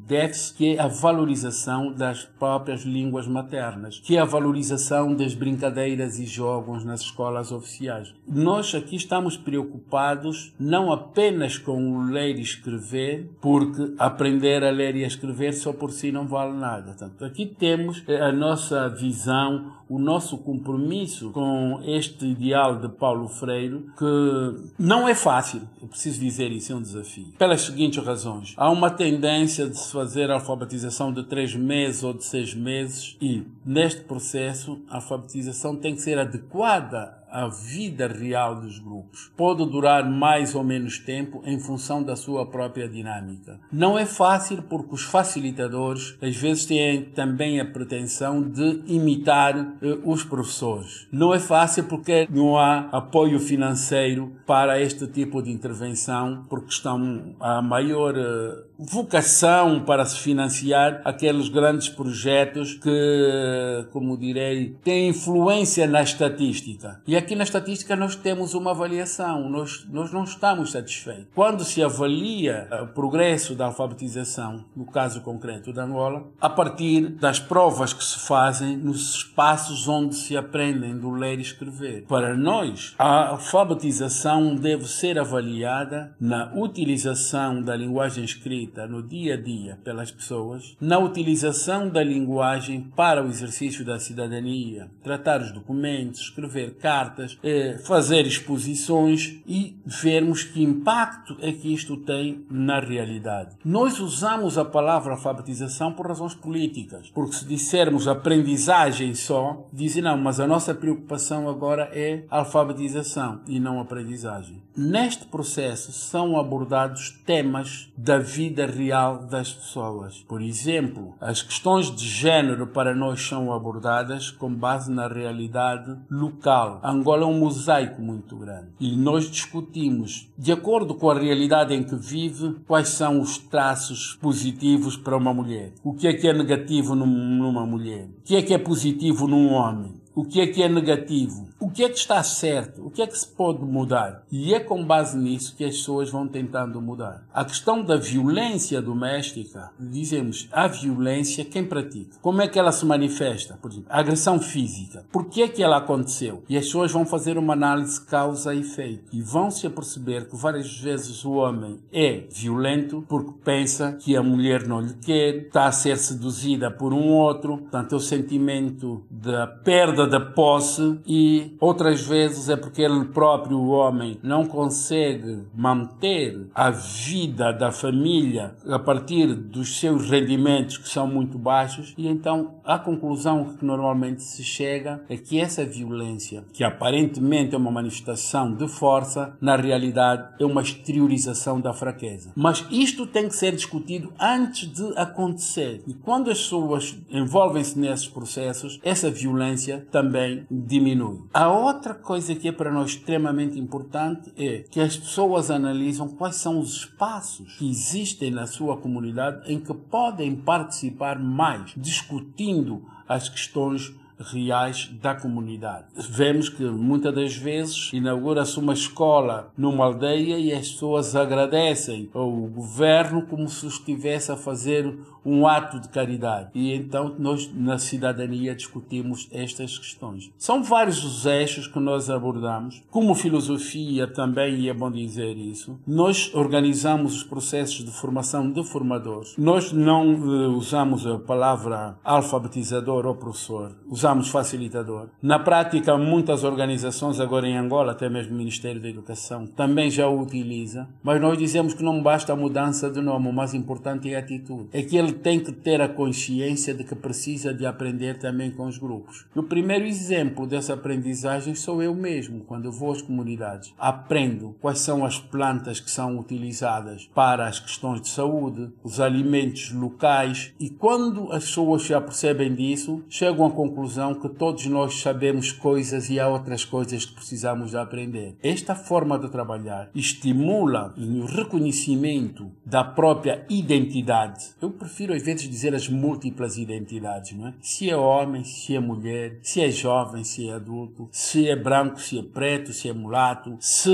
déficit 0.08 0.58
que 0.58 0.76
é 0.76 0.80
a 0.80 0.88
valorização 0.88 1.94
das 1.94 2.26
próprias 2.26 2.82
línguas 2.82 3.28
maternas, 3.28 4.00
que 4.00 4.18
é 4.18 4.20
a 4.20 4.26
valorização 4.26 5.14
das 5.16 5.36
brincadeiras 5.36 6.18
e 6.18 6.26
jogos 6.26 6.84
nas 6.84 7.02
escolas 7.02 7.52
oficiais. 7.52 8.12
Nós 8.28 8.74
aqui 8.74 8.96
estamos 8.96 9.36
preocupados 9.36 10.54
não 10.60 10.92
apenas 10.92 11.58
com 11.58 12.06
ler 12.06 12.38
e 12.38 12.42
escrever, 12.42 13.30
porque 13.42 13.94
aprender 13.98 14.64
a 14.64 14.72
ler 14.72 14.96
e 14.96 15.04
a 15.04 15.08
escrever 15.08 15.54
só 15.54 15.74
por 15.74 15.92
si 15.92 16.12
não 16.12 16.28
vale 16.28 16.54
nada. 16.54 16.94
Portanto, 16.94 17.26
aqui 17.26 17.46
temos 17.46 18.04
a 18.08 18.32
nossa 18.32 18.88
visão, 18.90 19.74
o 19.90 20.00
nosso 20.00 20.38
compromisso 20.38 21.32
com 21.32 21.82
este 21.84 22.26
ideal 22.26 22.80
de 22.80 22.90
Paulo 22.90 23.28
Freire, 23.28 23.86
que 23.98 24.74
não 24.80 25.08
é 25.08 25.14
fácil, 25.14 25.62
eu 25.82 25.88
preciso 25.88 26.20
dizer 26.20 26.52
isso, 26.52 26.72
é 26.72 26.76
um 26.76 26.82
desafio. 26.82 27.34
Pelas 27.38 27.62
seguintes 27.62 28.04
razões. 28.04 28.54
Há 28.58 28.70
uma 28.70 28.90
tendência 28.90 29.68
de 29.68 29.78
se 29.78 29.92
fazer 29.92 30.32
a 30.32 30.36
alfabetização 30.36 31.12
de 31.12 31.24
três 31.24 31.56
meses 31.56 32.04
ou 32.04 32.14
de 32.14 32.24
seis 32.24 32.54
meses 32.54 33.18
e, 33.22 33.44
neste 33.66 34.02
processo, 34.02 34.82
a 34.90 34.96
alfabetização 34.96 35.76
tem 35.76 35.96
que 35.96 36.02
ser 36.02 36.18
adequada 36.18 37.23
a 37.34 37.48
vida 37.48 38.08
real 38.08 38.62
dos 38.62 38.78
grupos. 38.78 39.32
Pode 39.36 39.66
durar 39.66 40.08
mais 40.08 40.54
ou 40.54 40.64
menos 40.64 41.00
tempo 41.00 41.42
em 41.46 41.60
função 41.60 42.04
da 42.04 42.16
sua 42.16 42.46
própria 42.46 42.88
dinâmica. 42.88 43.60
Não 43.72 43.98
é 43.98 44.06
fácil 44.06 44.62
porque 44.62 44.94
os 44.94 45.04
facilitadores 45.04 46.16
às 46.22 46.36
vezes 46.36 46.66
têm 46.68 47.06
também 47.06 47.60
a 47.60 47.66
pretensão 47.66 48.40
de 48.40 48.84
imitar 48.86 49.58
eh, 49.82 49.98
os 50.06 50.24
professores. 50.24 51.08
Não 51.12 51.34
é 51.34 51.40
fácil 51.40 51.86
porque 51.86 52.28
não 52.30 52.56
há 52.56 52.90
apoio 52.92 53.40
financeiro 53.40 54.32
para 54.46 54.80
este 54.80 55.08
tipo 55.08 55.42
de 55.42 55.52
intervenção, 55.52 56.46
porque 56.48 56.70
estão 56.70 57.36
a 57.40 57.62
maior 57.62 58.16
eh, 58.16 58.73
vocação 58.78 59.80
para 59.82 60.06
se 60.06 60.20
financiar 60.20 61.02
aqueles 61.06 61.50
grandes 61.50 61.90
projetos 61.90 62.74
que, 62.74 63.88
como 63.92 64.18
direi, 64.18 64.76
têm 64.84 65.10
influência 65.10 65.88
na 65.88 66.02
estatística. 66.02 67.02
E 67.06 67.16
aqui 67.16 67.36
na 67.36 67.44
estatística 67.44 67.96
nós 67.96 68.16
temos 68.16 68.54
uma 68.54 68.72
avaliação, 68.72 69.50
nós, 69.50 69.86
nós 69.90 70.12
não 70.12 70.24
estamos 70.24 70.72
satisfeitos. 70.72 71.28
Quando 71.36 71.64
se 71.64 71.84
avalia 71.84 72.68
o 72.84 72.88
progresso 72.88 73.56
da 73.56 73.66
alfabetização, 73.66 74.66
no 74.76 74.86
caso 74.86 75.22
concreto 75.22 75.72
da 75.72 75.84
Angola, 75.84 76.28
a 76.42 76.50
partir 76.50 77.10
das 77.10 77.40
provas 77.40 77.94
que 77.94 78.04
se 78.04 78.20
fazem 78.20 78.76
nos 78.78 79.16
espaços 79.16 79.88
onde 79.88 80.16
se 80.16 80.36
aprendem 80.36 80.98
do 80.98 81.12
ler 81.12 81.38
e 81.38 81.42
escrever. 81.42 82.06
Para 82.08 82.36
nós, 82.36 82.96
a 82.98 83.30
alfabetização 83.30 84.56
deve 84.56 84.88
ser 84.88 85.20
avaliada 85.20 86.16
na 86.20 86.52
utilização 86.56 87.62
da 87.62 87.76
linguagem 87.76 88.24
escrita 88.24 88.64
no 88.88 89.04
dia 89.04 89.36
a 89.36 89.38
dia 89.38 89.78
pelas 89.84 90.12
pessoas, 90.12 90.76
na 90.82 90.98
utilização 90.98 91.88
da 91.88 92.04
linguagem 92.04 92.92
para 92.96 93.24
o 93.24 93.28
exercício 93.28 93.86
da 93.86 94.00
cidadania, 94.00 94.90
tratar 95.04 95.42
os 95.42 95.52
documentos, 95.52 96.22
escrever 96.22 96.76
cartas 96.76 97.38
eh, 97.44 97.78
fazer 97.86 98.26
exposições 98.26 99.42
e 99.48 99.78
vermos 99.86 100.44
que 100.44 100.64
impacto 100.64 101.38
é 101.40 101.52
que 101.52 101.74
isto 101.74 101.98
tem 101.98 102.46
na 102.50 102.80
realidade. 102.80 103.56
Nós 103.64 104.00
usamos 104.00 104.58
a 104.58 104.66
palavra 104.66 105.14
alfabetização 105.14 105.94
por 105.94 106.08
razões 106.08 106.34
políticas, 106.34 107.10
porque 107.14 107.36
se 107.36 107.46
dissermos 107.46 108.08
aprendizagem 108.08 109.14
só, 109.14 109.68
dizem 109.72 110.04
não, 110.04 110.18
mas 110.18 110.40
a 110.40 110.48
nossa 110.48 110.74
preocupação 110.74 111.50
agora 111.50 111.90
é 111.94 112.26
alfabetização 112.30 113.42
e 113.48 113.60
não 113.60 113.80
aprendizagem. 113.80 114.62
Neste 114.76 115.26
processo 115.28 115.92
são 115.92 116.36
abordados 116.36 117.12
temas 117.28 117.92
da 117.96 118.18
vida 118.18 118.66
real 118.66 119.20
das 119.20 119.54
pessoas. 119.54 120.26
Por 120.28 120.42
exemplo, 120.42 121.14
as 121.22 121.44
questões 121.44 121.96
de 121.96 122.08
género 122.08 122.66
para 122.66 122.96
nós 122.96 123.22
são 123.22 123.54
abordadas 123.54 124.32
com 124.32 124.52
base 124.52 124.92
na 124.92 125.08
realidade 125.08 125.96
local. 126.10 126.82
Angola 126.84 127.22
é 127.22 127.28
um 127.28 127.38
mosaico 127.38 128.02
muito 128.02 128.36
grande 128.36 128.70
e 128.80 128.96
nós 128.98 129.30
discutimos, 129.30 130.28
de 130.36 130.52
acordo 130.52 130.96
com 130.96 131.12
a 131.12 131.20
realidade 131.20 131.76
em 131.76 131.84
que 131.84 131.96
vive, 131.96 132.56
quais 132.68 132.90
são 132.90 133.22
os 133.22 133.38
traços 133.38 134.18
positivos 134.20 134.98
para 134.98 135.16
uma 135.16 135.36
mulher. 135.36 135.74
O 135.84 135.94
que 135.94 136.08
é 136.08 136.14
que 136.14 136.28
é 136.28 136.34
negativo 136.34 136.96
numa 136.96 137.66
mulher? 137.66 138.06
O 138.06 138.24
que 138.24 138.36
é 138.36 138.42
que 138.42 138.56
é 138.56 138.58
positivo 138.58 139.28
num 139.28 139.54
homem? 139.54 140.02
O 140.16 140.24
que 140.24 140.42
é 140.42 140.46
que 140.46 140.62
é 140.62 140.70
negativo? 140.70 141.48
O 141.60 141.72
que 141.72 141.84
é 141.84 141.90
que 141.90 141.98
está 141.98 142.22
certo? 142.22 142.86
O 142.86 142.92
que 142.92 143.02
é 143.02 143.08
que 143.08 143.18
se 143.18 143.28
pode 143.28 143.66
mudar? 143.66 144.24
E 144.32 144.54
é 144.54 144.60
com 144.60 144.86
base 144.86 145.18
nisso 145.18 145.56
que 145.56 145.66
as 145.66 145.78
pessoas 145.78 146.12
vão 146.12 146.28
tentando 146.28 146.80
mudar. 146.80 147.26
A 147.34 147.44
questão 147.44 147.84
da 147.84 147.98
violência 147.98 148.80
doméstica, 148.80 149.72
dizemos, 149.80 150.48
a 150.52 150.68
violência, 150.68 151.44
quem 151.44 151.66
pratica? 151.66 152.18
Como 152.22 152.44
é 152.44 152.48
que 152.48 152.60
ela 152.60 152.72
se 152.72 152.86
manifesta? 152.86 153.58
Por 153.60 153.72
exemplo, 153.72 153.88
a 153.90 154.00
agressão 154.00 154.40
física. 154.40 155.04
Por 155.12 155.26
que 155.26 155.42
é 155.42 155.48
que 155.48 155.64
ela 155.64 155.78
aconteceu? 155.78 156.44
E 156.48 156.58
as 156.58 156.66
pessoas 156.66 156.92
vão 156.92 157.08
fazer 157.08 157.36
uma 157.36 157.54
análise 157.54 158.00
causa 158.06 158.54
e 158.54 158.60
efeito. 158.60 159.06
E 159.12 159.20
vão 159.20 159.50
se 159.50 159.66
aperceber 159.66 160.30
que 160.30 160.36
várias 160.36 160.78
vezes 160.78 161.26
o 161.26 161.32
homem 161.32 161.80
é 161.92 162.26
violento 162.30 163.04
porque 163.10 163.32
pensa 163.44 163.94
que 163.94 164.16
a 164.16 164.22
mulher 164.22 164.68
não 164.68 164.80
lhe 164.80 164.94
quer, 164.94 165.48
está 165.48 165.66
a 165.66 165.72
ser 165.72 165.98
seduzida 165.98 166.70
por 166.70 166.94
um 166.94 167.08
outro, 167.08 167.58
portanto, 167.58 167.94
é 167.94 167.96
o 167.96 168.00
sentimento 168.00 169.04
da 169.10 169.48
perda 169.48 170.03
da 170.08 170.20
posse 170.20 171.00
e 171.06 171.56
outras 171.60 172.06
vezes 172.06 172.50
é 172.50 172.56
porque 172.56 172.82
ele 172.82 173.06
próprio, 173.06 173.58
o 173.58 173.70
homem, 173.70 174.18
não 174.24 174.46
consegue 174.46 175.44
manter 175.56 176.48
a 176.54 176.70
vida 176.70 177.52
da 177.52 177.72
família 177.72 178.56
a 178.68 178.80
partir 178.80 179.34
dos 179.34 179.80
seus 179.80 180.10
rendimentos 180.10 180.78
que 180.78 180.90
são 180.90 181.08
muito 181.08 181.38
baixos 181.38 181.94
e 181.98 182.08
então 182.08 182.56
a 182.64 182.80
conclusão 182.80 183.56
que 183.56 183.66
normalmente 183.66 184.24
se 184.24 184.44
chega 184.44 185.04
é 185.10 185.18
que 185.18 185.40
essa 185.40 185.66
violência, 185.66 186.44
que 186.54 186.64
aparentemente 186.64 187.56
é 187.56 187.58
uma 187.58 187.72
manifestação 187.72 188.54
de 188.54 188.68
força, 188.68 189.36
na 189.40 189.56
realidade 189.56 190.30
é 190.40 190.46
uma 190.46 190.62
exteriorização 190.62 191.60
da 191.60 191.74
fraqueza. 191.74 192.32
Mas 192.36 192.66
isto 192.72 193.06
tem 193.06 193.28
que 193.28 193.36
ser 193.36 193.54
discutido 193.54 194.14
antes 194.20 194.72
de 194.72 194.98
acontecer. 194.98 195.82
E 195.88 195.94
quando 195.94 196.30
as 196.30 196.40
pessoas 196.40 196.96
envolvem-se 197.10 197.78
nesses 197.78 198.08
processos, 198.08 198.80
essa 198.84 199.10
violência 199.10 199.86
também 199.94 200.48
diminui. 200.50 201.20
A 201.32 201.52
outra 201.52 201.94
coisa 201.94 202.34
que 202.34 202.48
é 202.48 202.52
para 202.52 202.72
nós 202.72 202.90
extremamente 202.90 203.60
importante 203.60 204.34
é 204.36 204.66
que 204.72 204.80
as 204.80 204.98
pessoas 204.98 205.52
analisam 205.52 206.08
quais 206.08 206.38
são 206.38 206.60
os 206.60 206.78
espaços 206.78 207.58
que 207.58 207.70
existem 207.70 208.32
na 208.32 208.48
sua 208.48 208.76
comunidade 208.76 209.44
em 209.46 209.60
que 209.60 209.72
podem 209.72 210.36
participar 210.36 211.20
mais, 211.20 211.76
discutindo 211.78 212.84
as 213.08 213.30
questões 213.30 213.94
reais 214.20 214.90
da 215.02 215.16
comunidade. 215.16 215.88
Vemos 215.96 216.50
que 216.50 216.64
muitas 216.64 217.14
das 217.14 217.36
vezes 217.36 217.92
inaugura-se 217.94 218.58
uma 218.60 218.74
escola 218.74 219.52
numa 219.58 219.86
aldeia 219.86 220.38
e 220.38 220.52
as 220.52 220.72
pessoas 220.72 221.16
agradecem 221.16 222.10
ao 222.14 222.32
governo 222.32 223.24
como 223.24 223.48
se 223.50 223.68
estivesse 223.68 224.32
a 224.32 224.38
fazer 224.38 224.98
um 225.26 225.48
ato 225.48 225.80
de 225.80 225.90
caridade. 225.90 226.50
E 226.54 226.74
então 226.74 227.16
nós 227.18 227.50
na 227.54 227.78
cidadania 227.78 228.56
discutimos 228.56 229.28
estas 229.32 229.78
questões. 229.78 230.32
São 230.38 230.64
vários 230.64 231.04
os 231.04 231.26
eixos 231.26 231.68
que 231.68 231.80
nós 231.80 232.10
abordamos. 232.10 232.82
Como 232.90 233.16
filosofia 233.16 234.08
também, 234.08 234.56
e 234.56 234.70
é 234.70 234.74
bom 234.74 234.92
dizer 234.92 235.38
isso, 235.38 235.80
nós 235.86 236.34
organizamos 236.34 237.18
os 237.18 237.24
processos 237.24 237.84
de 237.84 237.92
formação 237.92 238.52
de 238.52 238.64
formadores. 238.64 239.36
Nós 239.38 239.72
não 239.72 240.14
uh, 240.14 240.58
usamos 240.58 241.06
a 241.06 241.18
palavra 241.20 241.98
alfabetizador 242.04 243.06
ou 243.06 243.16
professor, 243.16 243.76
usamos 243.88 244.30
facilitador. 244.30 245.08
Na 245.22 245.40
prática, 245.40 245.98
muitas 245.98 246.44
organizações 246.44 247.20
agora 247.20 247.48
em 247.48 247.58
Angola, 247.58 247.92
até 247.92 248.10
mesmo 248.10 248.34
o 248.34 248.38
Ministério 248.38 248.82
da 248.82 248.90
Educação, 248.90 249.46
também 249.48 249.90
já 249.90 250.08
o 250.08 250.22
utiliza, 250.22 250.88
mas 251.04 251.22
nós 251.22 251.38
dizemos 251.38 251.74
que 251.74 251.84
não 251.84 252.02
basta 252.02 252.34
a 252.34 252.36
mudança 252.36 252.90
de 252.90 253.02
nome, 253.02 253.30
o 253.30 253.34
mais 253.34 253.54
importante 253.54 254.12
é 254.12 254.16
a 254.16 254.20
atitude. 254.20 254.70
É 254.72 254.82
que 254.82 254.98
ele 254.98 255.13
ele 255.14 255.20
tem 255.20 255.40
que 255.40 255.52
ter 255.52 255.80
a 255.80 255.88
consciência 255.88 256.74
de 256.74 256.84
que 256.84 256.96
precisa 256.96 257.54
de 257.54 257.66
aprender 257.66 258.18
também 258.18 258.50
com 258.50 258.66
os 258.66 258.78
grupos. 258.78 259.26
O 259.36 259.44
primeiro 259.44 259.86
exemplo 259.86 260.48
dessa 260.48 260.74
aprendizagem 260.74 261.54
sou 261.54 261.84
eu 261.84 261.94
mesmo, 261.94 262.42
quando 262.42 262.72
vou 262.72 262.92
às 262.92 263.02
comunidades. 263.02 263.74
Aprendo 263.78 264.56
quais 264.60 264.80
são 264.80 265.06
as 265.06 265.20
plantas 265.20 265.80
que 265.80 265.92
são 265.92 266.18
utilizadas 266.18 267.10
para 267.14 267.48
as 267.48 267.60
questões 267.60 268.02
de 268.02 268.10
saúde, 268.10 268.72
os 268.84 269.00
alimentos 269.00 269.72
locais 269.72 270.54
e 270.60 270.70
quando 270.70 271.32
as 271.32 271.46
pessoas 271.46 271.84
já 271.84 272.02
percebem 272.02 272.56
disso, 272.56 273.04
chegam 273.08 273.46
à 273.46 273.52
conclusão 273.52 274.16
que 274.16 274.30
todos 274.30 274.66
nós 274.66 275.00
sabemos 275.00 275.52
coisas 275.52 276.10
e 276.10 276.20
há 276.20 276.28
outras 276.28 276.66
coisas 276.66 277.06
que 277.06 277.14
precisamos 277.14 277.72
de 277.72 277.78
aprender. 277.78 278.36
Esta 278.42 278.74
forma 278.74 279.20
de 279.20 279.30
trabalhar 279.30 279.90
estimula 279.94 280.94
o 280.98 281.26
reconhecimento 281.26 282.52
da 282.66 282.84
própria 282.84 283.46
identidade. 283.50 284.52
Eu 284.62 284.72
prefiro 284.72 285.03
às 285.12 285.24
vezes 285.24 285.50
dizer 285.50 285.74
as 285.74 285.90
múltiplas 285.90 286.58
identidades, 286.58 287.34
não 287.34 287.48
é? 287.48 287.54
Se 287.62 287.90
é 287.90 287.98
homem, 287.98 288.44
se 288.44 288.76
é 288.76 288.80
mulher, 288.80 289.40
se 289.42 289.62
é 289.62 289.70
jovem, 289.72 290.24
se 290.24 290.48
é 290.48 290.54
adulto, 290.54 291.10
se 291.12 291.50
é 291.50 291.56
branco, 291.56 292.00
se 292.00 292.20
é 292.20 292.24
preto, 292.24 292.72
se 292.72 292.88
é 292.88 292.94
mulato, 292.94 293.58
se 293.60 293.90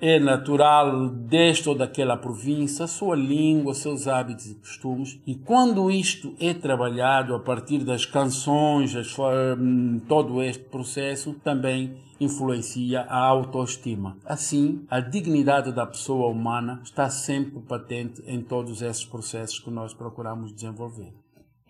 é 0.00 0.18
natural 0.18 1.08
desta 1.08 1.70
ou 1.70 1.76
daquela 1.76 2.16
província, 2.16 2.86
sua 2.86 3.14
língua, 3.14 3.74
seus 3.74 4.08
hábitos 4.08 4.50
e 4.50 4.54
costumes. 4.54 5.20
E 5.26 5.34
quando 5.34 5.90
isto 5.90 6.34
é 6.40 6.54
trabalhado 6.54 7.34
a 7.34 7.38
partir 7.38 7.84
das 7.84 8.06
canções, 8.06 8.94
hum, 9.58 10.00
todo 10.08 10.42
este 10.42 10.64
processo 10.64 11.34
também 11.44 11.96
influencia 12.18 13.02
a 13.02 13.18
autoestima. 13.18 14.16
Assim, 14.24 14.84
a 14.90 15.00
dignidade 15.00 15.72
da 15.72 15.86
pessoa 15.86 16.28
humana 16.28 16.80
está 16.84 17.08
sempre 17.08 17.60
patente 17.60 18.22
em 18.26 18.42
todos 18.42 18.82
esses 18.82 19.04
processos 19.04 19.58
que 19.58 19.70
nós 19.70 19.94
procuramos 19.94 20.54
desenvolver. 20.54 21.12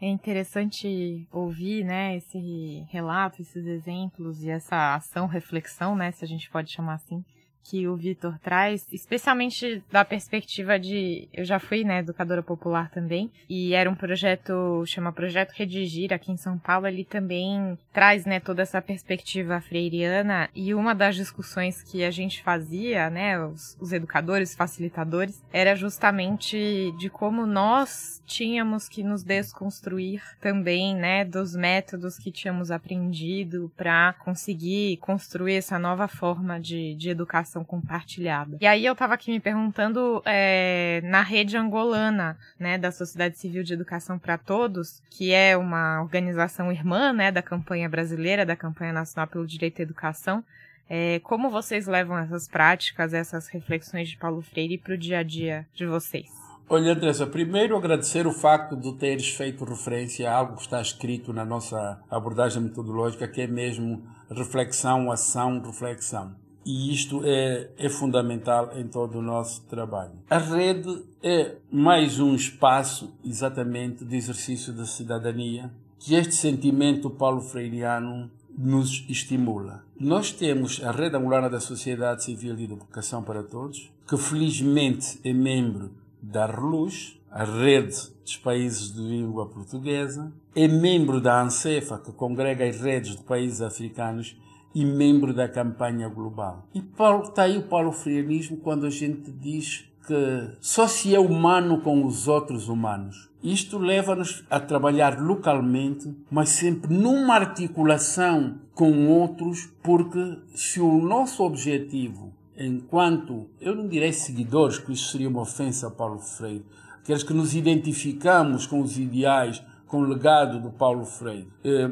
É 0.03 0.09
interessante 0.09 1.29
ouvir, 1.31 1.85
né, 1.85 2.17
esse 2.17 2.87
relato, 2.89 3.43
esses 3.43 3.67
exemplos 3.67 4.43
e 4.43 4.49
essa 4.49 4.95
ação 4.95 5.27
reflexão, 5.27 5.95
né, 5.95 6.11
se 6.11 6.25
a 6.25 6.29
gente 6.29 6.51
pode 6.51 6.73
chamar 6.73 6.95
assim, 6.95 7.23
que 7.65 7.87
o 7.87 7.97
Vitor 7.97 8.39
traz, 8.39 8.87
especialmente 8.93 9.83
da 9.91 10.05
perspectiva 10.05 10.79
de. 10.79 11.29
Eu 11.33 11.45
já 11.45 11.59
fui, 11.59 11.85
né, 11.85 12.01
educadora 12.01 12.43
popular 12.43 12.91
também, 12.91 13.31
e 13.49 13.75
era 13.75 13.89
um 13.89 13.95
projeto, 13.95 14.85
chama 14.87 15.13
Projeto 15.13 15.53
Redigir, 15.53 16.13
aqui 16.13 16.33
em 16.33 16.37
São 16.37 16.59
Paulo. 16.59 16.87
Ele 16.87 17.05
também 17.05 17.79
traz, 17.93 18.25
né, 18.25 18.41
toda 18.41 18.63
essa 18.63 18.81
perspectiva 18.81 19.61
freiriana, 19.61 20.49
e 20.55 20.75
uma 20.75 20.95
das 20.95 21.15
discussões 21.15 21.83
que 21.83 22.03
a 22.05 22.11
gente 22.11 22.43
fazia, 22.43 23.11
né, 23.11 23.39
os, 23.39 23.77
os 23.81 23.93
educadores, 23.93 24.55
facilitadores, 24.55 25.43
era 25.53 25.75
justamente 25.77 26.93
de 26.99 27.09
como 27.09 27.47
nós 27.47 28.23
tínhamos 28.27 28.89
que 28.89 29.03
nos 29.03 29.23
desconstruir 29.23 30.23
também, 30.41 30.95
né, 30.95 31.25
dos 31.25 31.55
métodos 31.55 32.19
que 32.19 32.33
tínhamos 32.33 32.71
aprendido 32.71 33.71
para 33.77 34.15
conseguir 34.25 34.97
construir 34.99 35.55
essa 35.55 35.79
nova 35.79 36.09
forma 36.09 36.59
de, 36.59 36.95
de 36.95 37.11
educação 37.11 37.50
compartilhada. 37.65 38.57
E 38.61 38.67
aí 38.67 38.87
eu 38.87 38.93
estava 38.93 39.15
aqui 39.15 39.31
me 39.31 39.41
perguntando 39.41 40.23
é, 40.25 41.01
na 41.05 41.23
rede 41.23 41.57
angolana, 41.57 42.39
né, 42.59 42.79
da 42.79 42.93
Sociedade 42.93 43.39
Civil 43.39 43.63
de 43.63 43.73
Educação 43.73 44.19
para 44.19 44.39
Todos, 44.39 45.03
que 45.11 45.33
é 45.33 45.57
uma 45.57 46.01
organização 46.01 46.71
irmã, 46.71 47.13
né, 47.13 47.33
da 47.33 47.43
campanha 47.43 47.89
brasileira, 47.89 48.47
da 48.47 48.57
campanha 48.57 48.93
nacional 48.93 49.27
pelo 49.27 49.47
direito 49.47 49.81
à 49.81 49.83
educação. 49.83 50.45
É, 50.89 51.21
como 51.21 51.51
vocês 51.51 51.87
levam 51.87 52.19
essas 52.19 52.49
práticas, 52.49 53.15
essas 53.15 53.49
reflexões 53.49 54.09
de 54.09 54.17
Paulo 54.17 54.43
Freire 54.43 54.77
para 54.77 54.95
o 54.95 54.99
dia 54.99 55.19
a 55.19 55.23
dia 55.23 55.67
de 55.73 55.87
vocês? 55.87 56.41
Olha, 56.73 56.93
Andressa, 56.93 57.27
primeiro 57.27 57.77
agradecer 57.77 58.29
o 58.29 58.33
facto 58.33 58.77
de 58.77 58.93
teres 58.95 59.29
feito 59.35 59.65
referência 59.65 60.31
a 60.31 60.35
algo 60.37 60.55
que 60.55 60.63
está 60.63 60.81
escrito 60.81 61.33
na 61.33 61.45
nossa 61.45 62.01
abordagem 62.09 62.63
metodológica, 62.63 63.27
que 63.27 63.41
é 63.41 63.47
mesmo 63.49 64.05
reflexão, 64.31 65.11
ação, 65.11 65.61
reflexão. 65.61 66.37
E 66.65 66.93
isto 66.93 67.23
é, 67.25 67.71
é 67.79 67.89
fundamental 67.89 68.71
em 68.77 68.87
todo 68.87 69.19
o 69.19 69.23
nosso 69.23 69.63
trabalho. 69.63 70.13
A 70.29 70.39
rede 70.39 71.05
é 71.23 71.57
mais 71.71 72.21
um 72.21 72.35
espaço, 72.35 73.13
exatamente, 73.25 74.05
de 74.05 74.17
exercício 74.17 74.73
da 74.73 74.85
cidadania, 74.85 75.71
que 75.99 76.15
este 76.15 76.35
sentimento 76.35 77.11
paulo-freiriano 77.11 78.31
nos 78.57 79.05
estimula. 79.09 79.85
Nós 79.99 80.33
temos 80.33 80.83
a 80.83 80.91
Rede 80.91 81.17
Angolana 81.17 81.49
da 81.49 81.61
Sociedade 81.61 82.25
Civil 82.25 82.57
de 82.57 82.65
Educação 82.65 83.23
para 83.23 83.43
Todos, 83.43 83.91
que 84.07 84.17
felizmente 84.17 85.19
é 85.25 85.33
membro 85.33 85.93
da 86.21 86.47
RLUS, 86.47 87.19
a 87.31 87.45
rede 87.45 87.97
dos 88.25 88.37
países 88.37 88.93
de 88.93 89.01
língua 89.01 89.47
portuguesa, 89.47 90.33
é 90.55 90.67
membro 90.67 91.21
da 91.21 91.41
ANCEFA, 91.41 91.99
que 91.99 92.13
congrega 92.13 92.69
as 92.69 92.81
redes 92.81 93.17
de 93.17 93.23
países 93.23 93.63
africanos 93.63 94.37
e 94.75 94.85
membro 94.85 95.35
da 95.35 95.49
campanha 95.49 96.09
global. 96.09 96.67
E 96.75 96.81
Paulo, 96.81 97.25
está 97.25 97.43
aí 97.43 97.59
o 97.59 97.63
Paulo 97.63 97.93
Freirismo 97.93 98.57
quando 98.59 98.87
a 98.87 98.91
gente 98.91 99.31
diz 99.31 99.85
que 100.07 100.57
só 100.61 100.87
se 100.87 101.15
é 101.15 101.21
humano 101.21 101.81
com 101.81 102.05
os 102.05 102.27
outros 102.27 102.69
humanos. 102.69 103.29
Isto 103.43 103.79
leva-nos 103.79 104.45
a 104.51 104.61
trabalhar 104.61 105.21
localmente, 105.21 106.13
mas 106.31 106.51
sempre 106.51 106.93
numa 106.93 107.35
articulação 107.35 108.59
com 108.75 109.09
outros, 109.09 109.71
porque 109.83 110.39
se 110.55 110.81
o 110.81 111.01
nosso 111.01 111.43
objetivo, 111.43 112.33
enquanto, 112.57 113.47
eu 113.61 113.75
não 113.75 113.89
direi 113.89 114.13
seguidores, 114.13 114.79
que 114.79 114.93
isso 114.93 115.13
seria 115.13 115.29
uma 115.29 115.43
ofensa 115.43 115.87
a 115.87 115.91
Paulo 115.91 116.19
Freire, 116.19 116.65
aqueles 117.03 117.23
que 117.23 117.33
nos 117.33 117.55
identificamos 117.55 118.67
com 118.67 118.81
os 118.81 118.99
ideais, 118.99 119.63
com 119.87 120.01
o 120.01 120.05
legado 120.05 120.61
do 120.61 120.71
Paulo 120.71 121.05
Freire, 121.05 121.49
eh, 121.65 121.91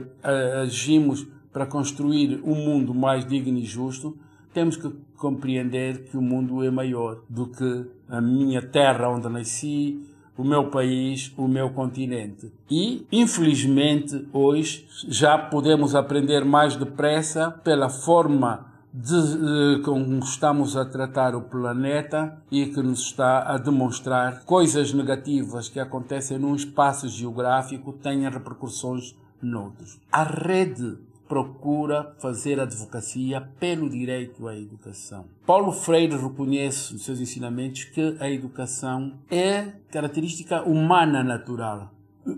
agimos 0.62 1.26
para 1.52 1.66
construir 1.66 2.40
um 2.44 2.54
mundo 2.54 2.94
mais 2.94 3.26
digno 3.26 3.58
e 3.58 3.64
justo, 3.64 4.16
temos 4.52 4.76
que 4.76 4.90
compreender 5.16 6.04
que 6.04 6.16
o 6.16 6.22
mundo 6.22 6.62
é 6.64 6.70
maior 6.70 7.20
do 7.28 7.46
que 7.46 7.86
a 8.08 8.20
minha 8.20 8.62
terra 8.62 9.08
onde 9.08 9.28
nasci, 9.28 10.00
o 10.36 10.44
meu 10.44 10.70
país, 10.70 11.32
o 11.36 11.48
meu 11.48 11.70
continente. 11.70 12.52
E, 12.70 13.04
infelizmente, 13.10 14.28
hoje 14.32 14.86
já 15.08 15.36
podemos 15.36 15.96
aprender 15.96 16.44
mais 16.44 16.76
depressa 16.76 17.50
pela 17.50 17.88
forma 17.88 18.68
de, 18.94 19.76
de, 19.76 19.82
como 19.82 20.18
estamos 20.20 20.76
a 20.76 20.84
tratar 20.84 21.34
o 21.34 21.42
planeta 21.42 22.40
e 22.50 22.66
que 22.66 22.80
nos 22.80 23.00
está 23.00 23.52
a 23.52 23.58
demonstrar 23.58 24.44
coisas 24.44 24.92
negativas 24.92 25.68
que 25.68 25.80
acontecem 25.80 26.38
num 26.38 26.54
espaço 26.54 27.08
geográfico 27.08 27.92
têm 27.92 28.28
repercussões 28.28 29.14
noutros. 29.42 29.98
A 30.10 30.22
rede 30.22 30.98
procura 31.28 32.14
fazer 32.18 32.58
advocacia 32.58 33.40
pelo 33.60 33.88
direito 33.88 34.48
à 34.48 34.56
educação. 34.56 35.26
Paulo 35.46 35.70
Freire 35.70 36.16
reconhece 36.16 36.94
nos 36.94 37.04
seus 37.04 37.20
ensinamentos 37.20 37.84
que 37.84 38.16
a 38.18 38.30
educação 38.30 39.12
é 39.30 39.72
característica 39.90 40.62
humana 40.62 41.22
natural. 41.22 41.92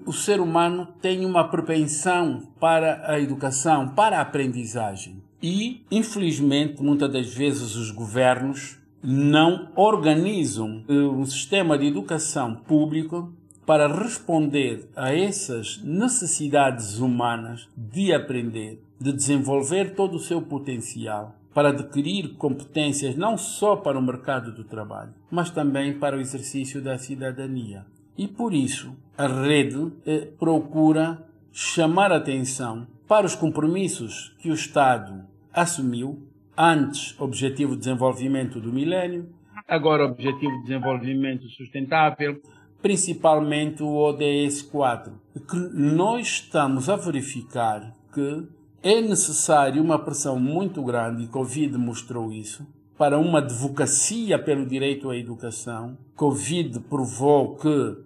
O 0.06 0.12
ser 0.12 0.40
humano 0.40 0.88
tem 1.00 1.24
uma 1.24 1.48
propensão 1.48 2.42
para 2.60 3.02
a 3.10 3.20
educação, 3.20 3.88
para 3.88 4.18
a 4.18 4.20
aprendizagem. 4.20 5.22
E, 5.42 5.84
infelizmente, 5.90 6.82
muitas 6.82 7.10
das 7.12 7.32
vezes 7.32 7.74
os 7.74 7.90
governos 7.90 8.78
não 9.02 9.70
organizam 9.74 10.84
eh, 10.86 10.92
um 10.92 11.24
sistema 11.24 11.78
de 11.78 11.86
educação 11.86 12.54
público 12.54 13.32
para 13.70 13.86
responder 13.86 14.88
a 14.96 15.14
essas 15.14 15.80
necessidades 15.84 16.98
humanas 16.98 17.68
de 17.76 18.12
aprender, 18.12 18.82
de 19.00 19.12
desenvolver 19.12 19.94
todo 19.94 20.16
o 20.16 20.18
seu 20.18 20.42
potencial, 20.42 21.36
para 21.54 21.68
adquirir 21.68 22.34
competências 22.34 23.14
não 23.14 23.38
só 23.38 23.76
para 23.76 23.96
o 23.96 24.02
mercado 24.02 24.50
do 24.50 24.64
trabalho, 24.64 25.14
mas 25.30 25.50
também 25.50 25.96
para 25.96 26.16
o 26.16 26.20
exercício 26.20 26.82
da 26.82 26.98
cidadania. 26.98 27.86
E 28.18 28.26
por 28.26 28.52
isso, 28.52 28.92
a 29.16 29.28
rede 29.28 29.92
eh, 30.04 30.26
procura 30.36 31.24
chamar 31.52 32.10
atenção 32.10 32.88
para 33.06 33.24
os 33.24 33.36
compromissos 33.36 34.34
que 34.40 34.50
o 34.50 34.54
Estado 34.54 35.24
assumiu, 35.52 36.26
antes 36.58 37.14
Objetivo 37.20 37.74
de 37.74 37.82
Desenvolvimento 37.82 38.58
do 38.60 38.72
Milênio, 38.72 39.28
agora 39.68 40.06
Objetivo 40.06 40.56
de 40.56 40.62
Desenvolvimento 40.62 41.48
Sustentável, 41.50 42.42
principalmente 42.82 43.82
o 43.82 43.94
ODS 43.94 44.62
4, 44.62 45.12
que 45.48 45.56
nós 45.74 46.26
estamos 46.26 46.88
a 46.88 46.96
verificar 46.96 47.94
que 48.12 48.46
é 48.82 49.00
necessário 49.00 49.82
uma 49.82 49.98
pressão 49.98 50.38
muito 50.38 50.82
grande, 50.82 51.24
e 51.24 51.28
Covid 51.28 51.76
mostrou 51.76 52.32
isso, 52.32 52.66
para 52.96 53.18
uma 53.18 53.38
advocacia 53.38 54.38
pelo 54.38 54.66
direito 54.66 55.10
à 55.10 55.16
educação. 55.16 55.96
Covid 56.16 56.80
provou 56.80 57.56
que 57.56 57.96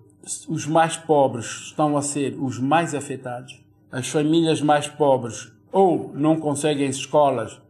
os 0.49 0.67
mais 0.67 0.97
pobres 0.97 1.47
estão 1.67 1.97
a 1.97 2.03
ser 2.03 2.37
os 2.41 2.59
mais 2.59 2.95
afetados. 2.95 3.61
As 3.91 4.09
famílias 4.09 4.61
mais 4.61 4.89
pobres 4.89 5.53
ou 5.71 6.13
não 6.15 6.37
conseguem 6.37 6.89
escolas 6.89 7.61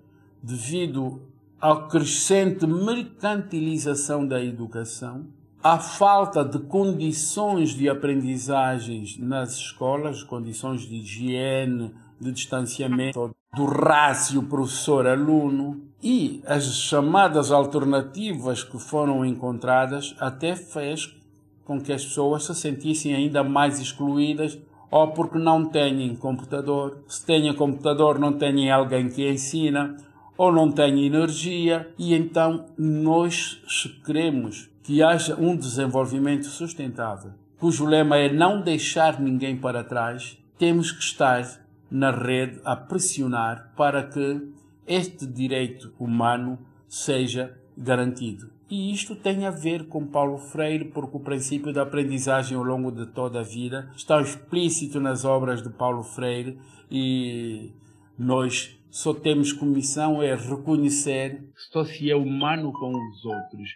devido 0.42 1.22
à 1.60 1.76
crescente 1.76 2.66
mercantilização 2.66 4.26
da 4.26 4.42
educação 4.42 5.26
a 5.64 5.78
falta 5.78 6.44
de 6.44 6.58
condições 6.58 7.70
de 7.70 7.88
aprendizagens 7.88 9.16
nas 9.16 9.54
escolas, 9.54 10.22
condições 10.22 10.82
de 10.82 10.96
higiene, 10.96 11.90
de 12.20 12.30
distanciamento, 12.32 13.34
do 13.56 13.64
rácio 13.64 14.42
professor-aluno 14.42 15.80
e 16.02 16.42
as 16.44 16.64
chamadas 16.66 17.50
alternativas 17.50 18.62
que 18.62 18.78
foram 18.78 19.24
encontradas 19.24 20.14
até 20.20 20.54
fez 20.54 21.16
com 21.64 21.80
que 21.80 21.94
as 21.94 22.04
pessoas 22.04 22.44
se 22.44 22.54
sentissem 22.54 23.14
ainda 23.14 23.42
mais 23.42 23.80
excluídas 23.80 24.58
ou 24.90 25.12
porque 25.12 25.38
não 25.38 25.64
têm 25.64 26.14
computador, 26.16 27.02
se 27.08 27.24
têm 27.24 27.54
computador 27.54 28.18
não 28.18 28.34
têm 28.34 28.70
alguém 28.70 29.08
que 29.08 29.26
ensina, 29.30 29.96
ou 30.36 30.52
não 30.52 30.70
têm 30.70 31.04
energia, 31.04 31.92
e 31.98 32.14
então 32.14 32.66
nós 32.76 33.60
queremos 34.04 34.70
que 34.82 35.02
haja 35.02 35.34
um 35.36 35.56
desenvolvimento 35.56 36.46
sustentável, 36.46 37.32
cujo 37.58 37.86
lema 37.86 38.18
é 38.18 38.32
não 38.32 38.60
deixar 38.60 39.20
ninguém 39.20 39.56
para 39.56 39.82
trás, 39.82 40.38
temos 40.58 40.92
que 40.92 41.02
estar 41.02 41.64
na 41.90 42.10
rede 42.10 42.60
a 42.64 42.76
pressionar 42.76 43.72
para 43.76 44.02
que 44.02 44.48
este 44.86 45.26
direito 45.26 45.92
humano 45.98 46.58
seja 46.88 47.56
garantido. 47.76 48.50
E 48.70 48.92
isto 48.92 49.14
tem 49.14 49.46
a 49.46 49.50
ver 49.50 49.86
com 49.86 50.06
Paulo 50.06 50.38
Freire, 50.38 50.86
porque 50.86 51.16
o 51.16 51.20
princípio 51.20 51.72
da 51.72 51.82
aprendizagem 51.82 52.56
ao 52.56 52.64
longo 52.64 52.90
de 52.90 53.06
toda 53.06 53.40
a 53.40 53.42
vida 53.42 53.90
está 53.94 54.20
explícito 54.20 55.00
nas 55.00 55.24
obras 55.24 55.62
de 55.62 55.68
Paulo 55.70 56.02
Freire 56.02 56.58
e 56.90 57.72
nós 58.18 58.78
só 58.94 59.12
temos 59.12 59.52
comissão 59.52 60.22
é 60.22 60.36
reconhecer 60.36 61.42
só 61.72 61.84
se 61.84 62.08
é 62.08 62.14
humano 62.14 62.72
com 62.72 62.92
os 62.94 63.24
outros. 63.24 63.68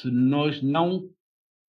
Se 0.00 0.10
nós 0.10 0.62
não 0.62 1.02